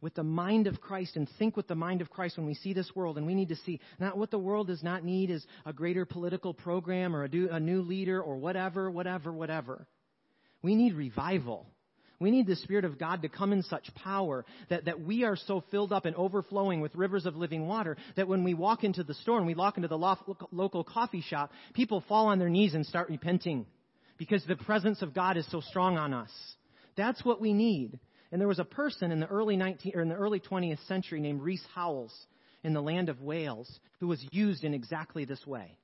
with 0.00 0.14
the 0.14 0.22
mind 0.22 0.66
of 0.66 0.82
Christ 0.82 1.16
and 1.16 1.26
think 1.38 1.56
with 1.56 1.66
the 1.66 1.74
mind 1.74 2.02
of 2.02 2.10
Christ 2.10 2.36
when 2.36 2.46
we 2.46 2.52
see 2.52 2.74
this 2.74 2.94
world. 2.94 3.16
And 3.16 3.26
we 3.26 3.34
need 3.34 3.48
to 3.48 3.56
see 3.56 3.80
not 3.98 4.18
what 4.18 4.30
the 4.30 4.38
world 4.38 4.66
does 4.66 4.82
not 4.82 5.02
need 5.02 5.30
is 5.30 5.44
a 5.64 5.72
greater 5.72 6.04
political 6.04 6.52
program 6.52 7.16
or 7.16 7.24
a, 7.24 7.60
new 7.60 7.80
leader 7.80 8.20
or 8.20 8.36
whatever, 8.36 8.90
whatever, 8.90 9.32
whatever. 9.32 9.86
We 10.60 10.74
need 10.74 10.92
revival. 10.92 11.66
We 12.20 12.30
need 12.30 12.46
the 12.46 12.56
Spirit 12.56 12.84
of 12.84 12.98
God 12.98 13.22
to 13.22 13.28
come 13.28 13.52
in 13.52 13.62
such 13.62 13.92
power 13.96 14.44
that, 14.68 14.84
that 14.84 15.00
we 15.00 15.24
are 15.24 15.36
so 15.36 15.64
filled 15.70 15.92
up 15.92 16.04
and 16.04 16.14
overflowing 16.16 16.80
with 16.80 16.94
rivers 16.94 17.26
of 17.26 17.36
living 17.36 17.66
water 17.66 17.96
that 18.16 18.28
when 18.28 18.44
we 18.44 18.54
walk 18.54 18.84
into 18.84 19.02
the 19.02 19.14
store 19.14 19.38
and 19.38 19.46
we 19.46 19.54
walk 19.54 19.76
into 19.76 19.88
the 19.88 20.16
local 20.52 20.84
coffee 20.84 21.22
shop, 21.22 21.50
people 21.74 22.04
fall 22.08 22.28
on 22.28 22.38
their 22.38 22.48
knees 22.48 22.74
and 22.74 22.86
start 22.86 23.08
repenting 23.08 23.66
because 24.16 24.44
the 24.46 24.56
presence 24.56 25.02
of 25.02 25.12
God 25.12 25.36
is 25.36 25.50
so 25.50 25.60
strong 25.60 25.98
on 25.98 26.14
us. 26.14 26.30
That's 26.96 27.24
what 27.24 27.40
we 27.40 27.52
need. 27.52 27.98
And 28.30 28.40
there 28.40 28.48
was 28.48 28.58
a 28.60 28.64
person 28.64 29.10
in 29.10 29.20
the 29.20 29.26
early 29.26 29.56
19 29.56 29.92
or 29.94 30.02
in 30.02 30.08
the 30.08 30.14
early 30.14 30.40
20th 30.40 30.84
century 30.86 31.20
named 31.20 31.42
Rees 31.42 31.62
Howells 31.74 32.14
in 32.62 32.72
the 32.72 32.82
land 32.82 33.08
of 33.08 33.20
Wales 33.20 33.80
who 34.00 34.08
was 34.08 34.24
used 34.32 34.64
in 34.64 34.74
exactly 34.74 35.24
this 35.24 35.44
way. 35.46 35.78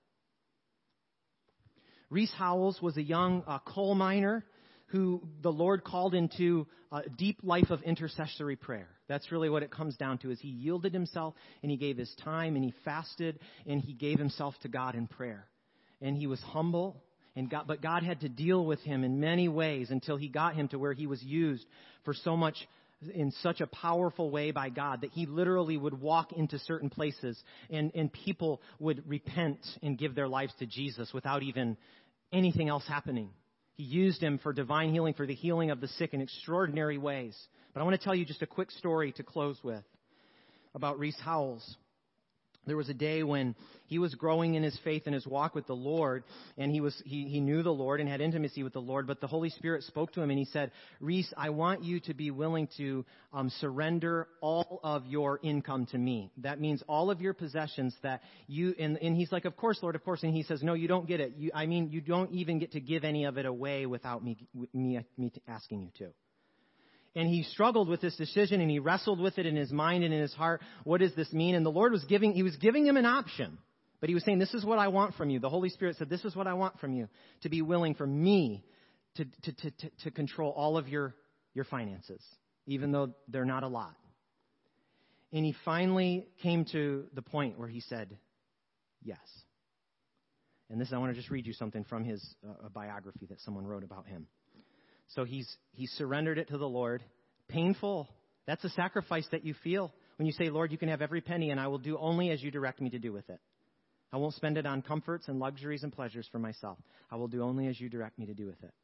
Rees 2.08 2.32
Howells 2.36 2.82
was 2.82 2.96
a 2.96 3.02
young 3.02 3.44
uh, 3.46 3.58
coal 3.60 3.94
miner 3.94 4.44
who 4.90 5.22
the 5.42 5.52
Lord 5.52 5.84
called 5.84 6.14
into 6.14 6.66
a 6.90 7.02
deep 7.08 7.38
life 7.42 7.70
of 7.70 7.82
intercessory 7.82 8.56
prayer. 8.56 8.88
That's 9.08 9.30
really 9.30 9.48
what 9.48 9.62
it 9.62 9.70
comes 9.70 9.96
down 9.96 10.18
to 10.18 10.30
is 10.30 10.40
he 10.40 10.48
yielded 10.48 10.92
himself 10.92 11.34
and 11.62 11.70
he 11.70 11.76
gave 11.76 11.96
his 11.96 12.12
time 12.24 12.56
and 12.56 12.64
he 12.64 12.74
fasted 12.84 13.38
and 13.66 13.80
he 13.80 13.92
gave 13.92 14.18
himself 14.18 14.54
to 14.62 14.68
God 14.68 14.94
in 14.94 15.06
prayer. 15.06 15.46
And 16.00 16.16
he 16.16 16.26
was 16.26 16.40
humble 16.40 17.02
and 17.36 17.48
God, 17.48 17.64
but 17.68 17.80
God 17.80 18.02
had 18.02 18.20
to 18.20 18.28
deal 18.28 18.64
with 18.64 18.80
him 18.80 19.04
in 19.04 19.20
many 19.20 19.48
ways 19.48 19.90
until 19.90 20.16
he 20.16 20.28
got 20.28 20.56
him 20.56 20.66
to 20.68 20.78
where 20.78 20.92
he 20.92 21.06
was 21.06 21.22
used 21.22 21.64
for 22.04 22.12
so 22.12 22.36
much 22.36 22.56
in 23.14 23.30
such 23.42 23.60
a 23.60 23.66
powerful 23.66 24.30
way 24.30 24.50
by 24.50 24.68
God 24.68 25.02
that 25.02 25.10
he 25.12 25.26
literally 25.26 25.76
would 25.76 25.98
walk 26.00 26.32
into 26.32 26.58
certain 26.58 26.90
places 26.90 27.40
and, 27.70 27.92
and 27.94 28.12
people 28.12 28.60
would 28.78 29.08
repent 29.08 29.64
and 29.82 29.96
give 29.96 30.14
their 30.14 30.28
lives 30.28 30.52
to 30.58 30.66
Jesus 30.66 31.12
without 31.14 31.42
even 31.42 31.76
anything 32.32 32.68
else 32.68 32.84
happening. 32.86 33.30
He 33.80 33.86
used 33.86 34.22
him 34.22 34.36
for 34.36 34.52
divine 34.52 34.92
healing, 34.92 35.14
for 35.14 35.24
the 35.24 35.34
healing 35.34 35.70
of 35.70 35.80
the 35.80 35.88
sick 35.88 36.12
in 36.12 36.20
extraordinary 36.20 36.98
ways. 36.98 37.34
But 37.72 37.80
I 37.80 37.84
want 37.84 37.98
to 37.98 38.04
tell 38.04 38.14
you 38.14 38.26
just 38.26 38.42
a 38.42 38.46
quick 38.46 38.70
story 38.70 39.10
to 39.12 39.22
close 39.22 39.58
with 39.64 39.82
about 40.74 40.98
Rees 40.98 41.16
Howells 41.24 41.78
there 42.70 42.76
was 42.76 42.88
a 42.88 42.94
day 42.94 43.24
when 43.24 43.56
he 43.86 43.98
was 43.98 44.14
growing 44.14 44.54
in 44.54 44.62
his 44.62 44.78
faith 44.84 45.02
and 45.06 45.14
his 45.14 45.26
walk 45.26 45.56
with 45.56 45.66
the 45.66 45.74
Lord, 45.74 46.22
and 46.56 46.70
he 46.70 46.80
was 46.80 46.94
he, 47.04 47.24
he 47.24 47.40
knew 47.40 47.64
the 47.64 47.72
Lord 47.72 47.98
and 48.00 48.08
had 48.08 48.20
intimacy 48.20 48.62
with 48.62 48.72
the 48.72 48.80
Lord. 48.80 49.08
But 49.08 49.20
the 49.20 49.26
Holy 49.26 49.50
Spirit 49.50 49.82
spoke 49.82 50.12
to 50.12 50.22
him 50.22 50.30
and 50.30 50.38
he 50.38 50.44
said, 50.44 50.70
"Rees, 51.00 51.34
I 51.36 51.50
want 51.50 51.82
you 51.82 51.98
to 52.00 52.14
be 52.14 52.30
willing 52.30 52.68
to 52.76 53.04
um, 53.32 53.50
surrender 53.58 54.28
all 54.40 54.78
of 54.84 55.04
your 55.06 55.40
income 55.42 55.86
to 55.86 55.98
me. 55.98 56.30
That 56.38 56.60
means 56.60 56.80
all 56.88 57.10
of 57.10 57.20
your 57.20 57.34
possessions 57.34 57.92
that 58.04 58.22
you." 58.46 58.72
And, 58.78 58.96
and 58.98 59.16
he's 59.16 59.32
like, 59.32 59.46
"Of 59.46 59.56
course, 59.56 59.80
Lord, 59.82 59.96
of 59.96 60.04
course." 60.04 60.22
And 60.22 60.32
he 60.32 60.44
says, 60.44 60.62
"No, 60.62 60.74
you 60.74 60.86
don't 60.86 61.08
get 61.08 61.18
it. 61.18 61.34
You, 61.36 61.50
I 61.52 61.66
mean, 61.66 61.90
you 61.90 62.00
don't 62.00 62.30
even 62.30 62.60
get 62.60 62.72
to 62.72 62.80
give 62.80 63.02
any 63.02 63.24
of 63.24 63.36
it 63.36 63.46
away 63.46 63.86
without 63.86 64.22
me 64.22 64.36
me, 64.72 65.04
me 65.18 65.32
asking 65.48 65.82
you 65.82 65.90
to." 65.98 66.12
And 67.16 67.28
he 67.28 67.42
struggled 67.42 67.88
with 67.88 68.00
this 68.00 68.16
decision 68.16 68.60
and 68.60 68.70
he 68.70 68.78
wrestled 68.78 69.20
with 69.20 69.38
it 69.38 69.46
in 69.46 69.56
his 69.56 69.72
mind 69.72 70.04
and 70.04 70.14
in 70.14 70.20
his 70.20 70.32
heart. 70.32 70.62
What 70.84 71.00
does 71.00 71.14
this 71.14 71.32
mean? 71.32 71.54
And 71.54 71.66
the 71.66 71.70
Lord 71.70 71.92
was 71.92 72.04
giving, 72.04 72.32
he 72.32 72.44
was 72.44 72.56
giving 72.56 72.86
him 72.86 72.96
an 72.96 73.06
option. 73.06 73.58
But 74.00 74.08
he 74.08 74.14
was 74.14 74.24
saying, 74.24 74.38
this 74.38 74.54
is 74.54 74.64
what 74.64 74.78
I 74.78 74.88
want 74.88 75.14
from 75.16 75.28
you. 75.28 75.40
The 75.40 75.48
Holy 75.48 75.68
Spirit 75.68 75.96
said, 75.96 76.08
this 76.08 76.24
is 76.24 76.34
what 76.34 76.46
I 76.46 76.54
want 76.54 76.78
from 76.80 76.94
you. 76.94 77.08
To 77.42 77.48
be 77.48 77.62
willing 77.62 77.94
for 77.94 78.06
me 78.06 78.64
to, 79.16 79.24
to, 79.24 79.52
to, 79.52 79.70
to, 79.70 79.90
to 80.04 80.10
control 80.10 80.52
all 80.52 80.78
of 80.78 80.88
your, 80.88 81.14
your 81.52 81.64
finances, 81.64 82.22
even 82.66 82.92
though 82.92 83.10
they're 83.28 83.44
not 83.44 83.62
a 83.62 83.68
lot. 83.68 83.94
And 85.32 85.44
he 85.44 85.54
finally 85.64 86.26
came 86.42 86.64
to 86.72 87.04
the 87.14 87.22
point 87.22 87.58
where 87.58 87.68
he 87.68 87.80
said, 87.80 88.16
yes. 89.02 89.18
And 90.70 90.80
this, 90.80 90.92
I 90.92 90.98
want 90.98 91.12
to 91.12 91.16
just 91.16 91.30
read 91.30 91.46
you 91.46 91.52
something 91.52 91.84
from 91.84 92.04
his 92.04 92.24
uh, 92.48 92.68
biography 92.68 93.26
that 93.26 93.40
someone 93.40 93.66
wrote 93.66 93.84
about 93.84 94.06
him. 94.06 94.26
So 95.14 95.24
he's, 95.24 95.48
he 95.72 95.86
surrendered 95.86 96.38
it 96.38 96.48
to 96.48 96.58
the 96.58 96.68
Lord. 96.68 97.02
Painful. 97.48 98.08
That's 98.46 98.64
a 98.64 98.70
sacrifice 98.70 99.26
that 99.32 99.44
you 99.44 99.54
feel 99.62 99.92
when 100.16 100.26
you 100.26 100.32
say, 100.32 100.50
Lord, 100.50 100.70
you 100.70 100.78
can 100.78 100.90
have 100.90 101.02
every 101.02 101.20
penny, 101.20 101.50
and 101.50 101.58
I 101.58 101.68
will 101.68 101.78
do 101.78 101.96
only 101.98 102.30
as 102.30 102.42
you 102.42 102.50
direct 102.50 102.80
me 102.80 102.90
to 102.90 102.98
do 102.98 103.12
with 103.12 103.28
it. 103.30 103.40
I 104.12 104.16
won't 104.16 104.34
spend 104.34 104.58
it 104.58 104.66
on 104.66 104.82
comforts 104.82 105.28
and 105.28 105.38
luxuries 105.38 105.82
and 105.82 105.92
pleasures 105.92 106.28
for 106.30 106.38
myself. 106.38 106.78
I 107.10 107.16
will 107.16 107.28
do 107.28 107.42
only 107.42 107.68
as 107.68 107.80
you 107.80 107.88
direct 107.88 108.18
me 108.18 108.26
to 108.26 108.34
do 108.34 108.46
with 108.46 108.62
it. 108.62 108.74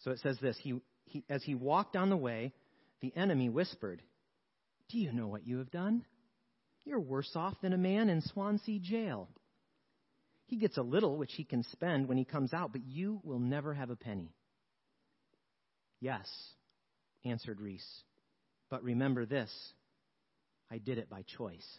So 0.00 0.10
it 0.10 0.20
says 0.20 0.36
this 0.40 0.56
he, 0.60 0.80
he, 1.04 1.24
As 1.28 1.42
he 1.44 1.54
walked 1.54 1.96
on 1.96 2.10
the 2.10 2.16
way, 2.16 2.52
the 3.02 3.12
enemy 3.16 3.48
whispered, 3.48 4.02
Do 4.90 4.98
you 4.98 5.12
know 5.12 5.28
what 5.28 5.46
you 5.46 5.58
have 5.58 5.70
done? 5.70 6.04
You're 6.84 6.98
worse 7.00 7.30
off 7.36 7.54
than 7.62 7.72
a 7.72 7.78
man 7.78 8.08
in 8.08 8.20
Swansea 8.20 8.80
jail. 8.80 9.28
He 10.46 10.56
gets 10.56 10.76
a 10.76 10.82
little 10.82 11.16
which 11.16 11.32
he 11.34 11.44
can 11.44 11.62
spend 11.70 12.08
when 12.08 12.18
he 12.18 12.24
comes 12.24 12.52
out, 12.52 12.72
but 12.72 12.84
you 12.84 13.20
will 13.22 13.38
never 13.38 13.72
have 13.74 13.90
a 13.90 13.96
penny. 13.96 14.34
Yes, 16.02 16.28
answered 17.24 17.60
Rees. 17.60 17.86
But 18.68 18.82
remember 18.82 19.24
this 19.24 19.50
I 20.68 20.78
did 20.78 20.98
it 20.98 21.08
by 21.08 21.22
choice. 21.38 21.78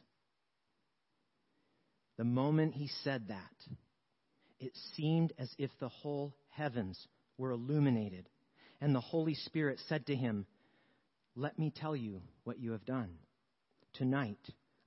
The 2.18 2.24
moment 2.24 2.74
he 2.74 2.90
said 3.04 3.28
that, 3.28 3.76
it 4.62 4.72
seemed 4.96 5.34
as 5.38 5.54
if 5.58 5.72
the 5.82 5.90
whole 5.90 6.34
heavens 6.52 7.06
were 7.38 7.52
illuminated, 7.52 8.30
and 8.80 8.96
the 8.96 9.02
Holy 9.02 9.34
Spirit 9.34 9.82
said 9.90 10.06
to 10.06 10.16
him, 10.16 10.46
Let 11.36 11.60
me 11.60 11.74
tell 11.76 11.96
you 11.96 12.22
what 12.46 12.60
you 12.60 12.72
have 12.72 12.86
done. 12.86 13.18
Tonight, 13.94 14.40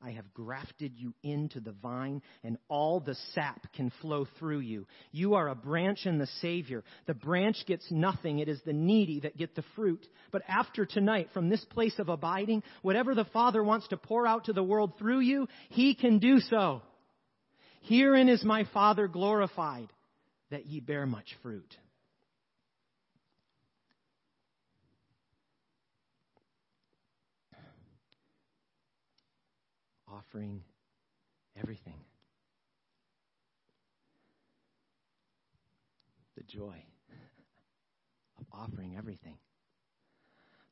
I 0.02 0.10
have 0.10 0.34
grafted 0.34 0.92
you 0.96 1.14
into 1.22 1.58
the 1.58 1.72
vine, 1.72 2.22
and 2.44 2.58
all 2.68 3.00
the 3.00 3.16
sap 3.34 3.72
can 3.72 3.90
flow 4.02 4.26
through 4.38 4.60
you. 4.60 4.86
You 5.10 5.34
are 5.34 5.48
a 5.48 5.54
branch 5.54 6.04
in 6.04 6.18
the 6.18 6.28
Savior. 6.40 6.84
The 7.06 7.14
branch 7.14 7.56
gets 7.66 7.90
nothing. 7.90 8.38
It 8.38 8.48
is 8.48 8.60
the 8.64 8.74
needy 8.74 9.20
that 9.20 9.38
get 9.38 9.54
the 9.54 9.64
fruit. 9.74 10.06
But 10.30 10.42
after 10.48 10.84
tonight, 10.84 11.30
from 11.32 11.48
this 11.48 11.64
place 11.64 11.98
of 11.98 12.08
abiding, 12.08 12.62
whatever 12.82 13.14
the 13.14 13.24
Father 13.24 13.64
wants 13.64 13.88
to 13.88 13.96
pour 13.96 14.26
out 14.26 14.44
to 14.44 14.52
the 14.52 14.62
world 14.62 14.92
through 14.98 15.20
you, 15.20 15.48
He 15.70 15.94
can 15.94 16.18
do 16.18 16.40
so. 16.40 16.82
Herein 17.82 18.28
is 18.28 18.44
my 18.44 18.64
Father 18.74 19.08
glorified, 19.08 19.88
that 20.50 20.66
ye 20.66 20.80
bear 20.80 21.06
much 21.06 21.36
fruit. 21.42 21.74
Offering 30.36 30.60
everything. 31.58 31.98
The 36.36 36.42
joy 36.44 36.76
of 38.38 38.44
offering 38.52 38.96
everything. 38.98 39.38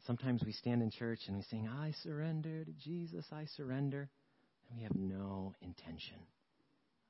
Sometimes 0.07 0.42
we 0.44 0.53
stand 0.53 0.83
in 0.83 0.90
church 0.90 1.20
and 1.29 1.37
we 1.37 1.42
sing, 1.44 1.66
I 1.66 1.92
surrender 2.03 2.64
to 2.64 2.72
Jesus, 2.72 3.24
I 3.33 3.46
surrender. 3.57 4.11
And 4.68 4.79
we 4.79 4.83
have 4.83 4.94
no 4.94 5.55
intention 5.62 6.18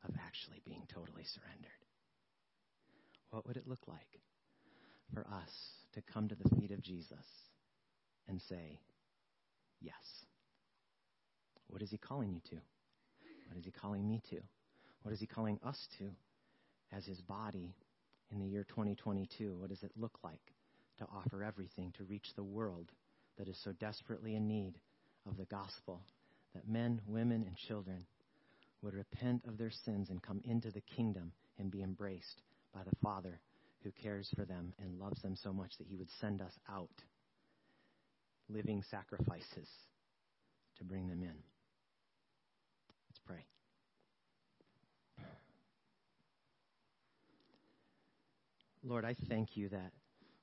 of 0.04 0.14
actually 0.24 0.62
being 0.64 0.86
totally 0.92 1.24
surrendered. 1.24 1.70
What 3.30 3.48
would 3.48 3.56
it 3.56 3.66
look 3.66 3.88
like 3.88 4.20
for 5.12 5.22
us 5.22 5.50
to 5.94 6.02
come 6.12 6.28
to 6.28 6.36
the 6.36 6.48
feet 6.56 6.70
of 6.70 6.82
Jesus 6.82 7.26
and 8.28 8.40
say, 8.48 8.78
Yes? 9.80 9.94
What 11.68 11.82
is 11.82 11.90
He 11.90 11.98
calling 11.98 12.32
you 12.32 12.40
to? 12.50 12.56
What 13.48 13.58
is 13.58 13.64
He 13.64 13.70
calling 13.70 14.08
me 14.08 14.22
to? 14.30 14.40
What 15.02 15.12
is 15.12 15.20
He 15.20 15.26
calling 15.26 15.58
us 15.64 15.78
to 15.98 16.10
as 16.92 17.04
His 17.04 17.20
body 17.20 17.74
in 18.30 18.40
the 18.40 18.46
year 18.46 18.64
2022? 18.68 19.56
What 19.56 19.70
does 19.70 19.82
it 19.82 19.92
look 19.96 20.18
like 20.22 20.52
to 20.98 21.06
offer 21.14 21.42
everything 21.42 21.92
to 21.96 22.04
reach 22.04 22.26
the 22.36 22.42
world 22.42 22.90
that 23.38 23.48
is 23.48 23.58
so 23.64 23.72
desperately 23.72 24.34
in 24.34 24.46
need 24.46 24.74
of 25.28 25.36
the 25.36 25.46
gospel? 25.46 26.00
That 26.54 26.68
men, 26.68 27.00
women, 27.06 27.42
and 27.46 27.56
children 27.56 28.06
would 28.82 28.94
repent 28.94 29.42
of 29.48 29.58
their 29.58 29.72
sins 29.84 30.10
and 30.10 30.22
come 30.22 30.40
into 30.44 30.70
the 30.70 30.82
kingdom 30.96 31.32
and 31.58 31.70
be 31.70 31.82
embraced 31.82 32.42
by 32.72 32.82
the 32.84 32.96
Father 33.02 33.40
who 33.82 33.90
cares 33.90 34.28
for 34.36 34.44
them 34.44 34.72
and 34.80 34.98
loves 34.98 35.20
them 35.22 35.36
so 35.42 35.52
much 35.52 35.72
that 35.78 35.86
He 35.88 35.96
would 35.96 36.10
send 36.20 36.40
us 36.40 36.52
out 36.70 37.02
living 38.48 38.82
sacrifices 38.90 39.68
to 40.78 40.84
bring 40.84 41.08
them 41.08 41.22
in 41.22 41.34
pray. 43.26 43.44
Lord, 48.84 49.04
I 49.04 49.16
thank 49.28 49.56
you 49.56 49.70
that 49.70 49.92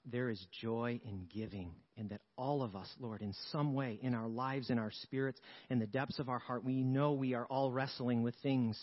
there 0.06 0.30
is 0.30 0.44
joy 0.62 1.00
in 1.06 1.28
giving, 1.34 1.76
and 1.96 2.10
that 2.10 2.22
all 2.36 2.64
of 2.64 2.76
us, 2.76 2.88
Lord, 3.00 3.22
in 3.22 3.34
some 3.52 3.76
way, 3.76 4.00
in 4.02 4.16
our 4.16 4.28
lives, 4.28 4.72
in 4.72 4.80
our 4.80 4.92
spirits, 5.04 5.40
in 5.70 5.78
the 5.78 5.86
depths 5.86 6.18
of 6.18 6.28
our 6.28 6.40
heart, 6.40 6.64
we 6.64 6.84
know 6.84 7.12
we 7.12 7.36
are 7.36 7.46
all 7.46 7.72
wrestling 7.72 8.24
with 8.24 8.34
things. 8.42 8.80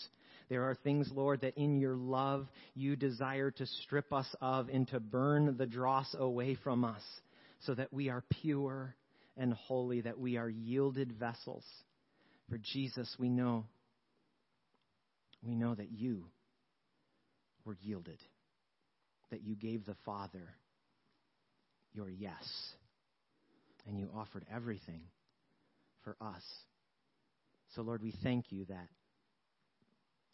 There 0.47 0.63
are 0.63 0.75
things, 0.75 1.09
Lord, 1.13 1.41
that 1.41 1.57
in 1.57 1.77
your 1.77 1.95
love 1.95 2.47
you 2.73 2.95
desire 2.95 3.51
to 3.51 3.65
strip 3.65 4.13
us 4.13 4.27
of 4.41 4.69
and 4.69 4.87
to 4.89 4.99
burn 5.01 5.57
the 5.57 5.65
dross 5.65 6.15
away 6.17 6.55
from 6.55 6.85
us 6.85 7.03
so 7.61 7.75
that 7.75 7.91
we 7.91 8.09
are 8.09 8.23
pure 8.41 8.95
and 9.35 9.53
holy, 9.53 10.01
that 10.01 10.17
we 10.17 10.37
are 10.37 10.49
yielded 10.49 11.11
vessels. 11.11 11.65
For 12.49 12.57
Jesus, 12.57 13.13
we 13.19 13.29
know 13.29 13.65
we 15.41 15.55
know 15.55 15.73
that 15.73 15.91
you 15.91 16.25
were 17.63 17.77
yielded, 17.81 18.19
that 19.31 19.43
you 19.43 19.55
gave 19.55 19.85
the 19.85 19.95
Father 20.05 20.53
your 21.93 22.09
yes, 22.09 22.43
and 23.87 23.99
you 23.99 24.09
offered 24.15 24.45
everything 24.53 25.01
for 26.03 26.15
us. 26.21 26.43
So, 27.75 27.81
Lord, 27.81 28.01
we 28.01 28.13
thank 28.23 28.51
you 28.51 28.65
that 28.65 28.87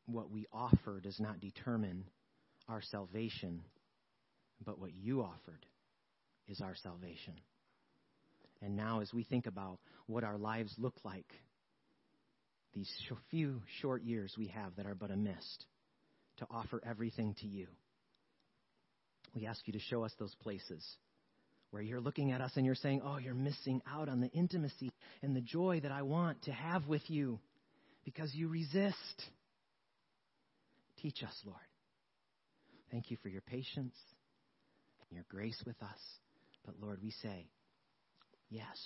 what 0.05 0.31
we 0.31 0.45
offer 0.53 0.99
does 1.01 1.19
not 1.19 1.39
determine 1.39 2.05
our 2.67 2.81
salvation, 2.81 3.61
but 4.65 4.79
what 4.79 4.93
you 4.93 5.21
offered 5.21 5.65
is 6.47 6.61
our 6.61 6.75
salvation. 6.75 7.33
And 8.61 8.75
now, 8.75 9.01
as 9.01 9.13
we 9.13 9.23
think 9.23 9.47
about 9.47 9.79
what 10.07 10.23
our 10.23 10.37
lives 10.37 10.73
look 10.77 10.95
like 11.03 11.27
these 12.73 12.91
few 13.29 13.61
short 13.81 14.03
years 14.03 14.35
we 14.37 14.47
have 14.47 14.75
that 14.75 14.85
are 14.85 14.95
but 14.95 15.09
a 15.09 15.15
mist 15.15 15.65
to 16.37 16.45
offer 16.51 16.81
everything 16.85 17.33
to 17.39 17.47
you. 17.47 17.67
We 19.35 19.45
ask 19.45 19.67
you 19.67 19.73
to 19.73 19.79
show 19.79 20.03
us 20.03 20.13
those 20.17 20.33
places 20.35 20.83
where 21.71 21.81
you're 21.81 21.99
looking 21.99 22.31
at 22.31 22.41
us 22.41 22.51
and 22.55 22.65
you're 22.65 22.75
saying, 22.75 23.01
Oh, 23.03 23.17
you're 23.17 23.33
missing 23.33 23.81
out 23.91 24.07
on 24.07 24.21
the 24.21 24.29
intimacy 24.29 24.91
and 25.21 25.35
the 25.35 25.41
joy 25.41 25.81
that 25.83 25.91
I 25.91 26.03
want 26.03 26.43
to 26.43 26.51
have 26.51 26.87
with 26.87 27.09
you 27.09 27.39
because 28.05 28.33
you 28.33 28.47
resist. 28.47 29.25
Teach 31.01 31.21
us, 31.23 31.35
Lord. 31.45 31.59
Thank 32.91 33.11
you 33.11 33.17
for 33.21 33.27
your 33.29 33.41
patience 33.41 33.95
and 35.01 35.15
your 35.15 35.25
grace 35.29 35.61
with 35.65 35.81
us. 35.83 35.99
But 36.65 36.75
Lord, 36.79 36.99
we 37.03 37.11
say, 37.21 37.47
Yes. 38.49 38.77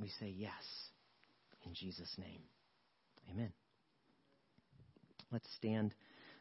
We 0.00 0.10
say 0.18 0.34
yes. 0.36 0.52
In 1.66 1.74
Jesus' 1.74 2.12
name, 2.18 2.40
amen. 3.30 3.52
Let's 5.30 5.46
stand 5.56 5.94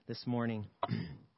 this 0.07 0.25
morning. 0.25 0.67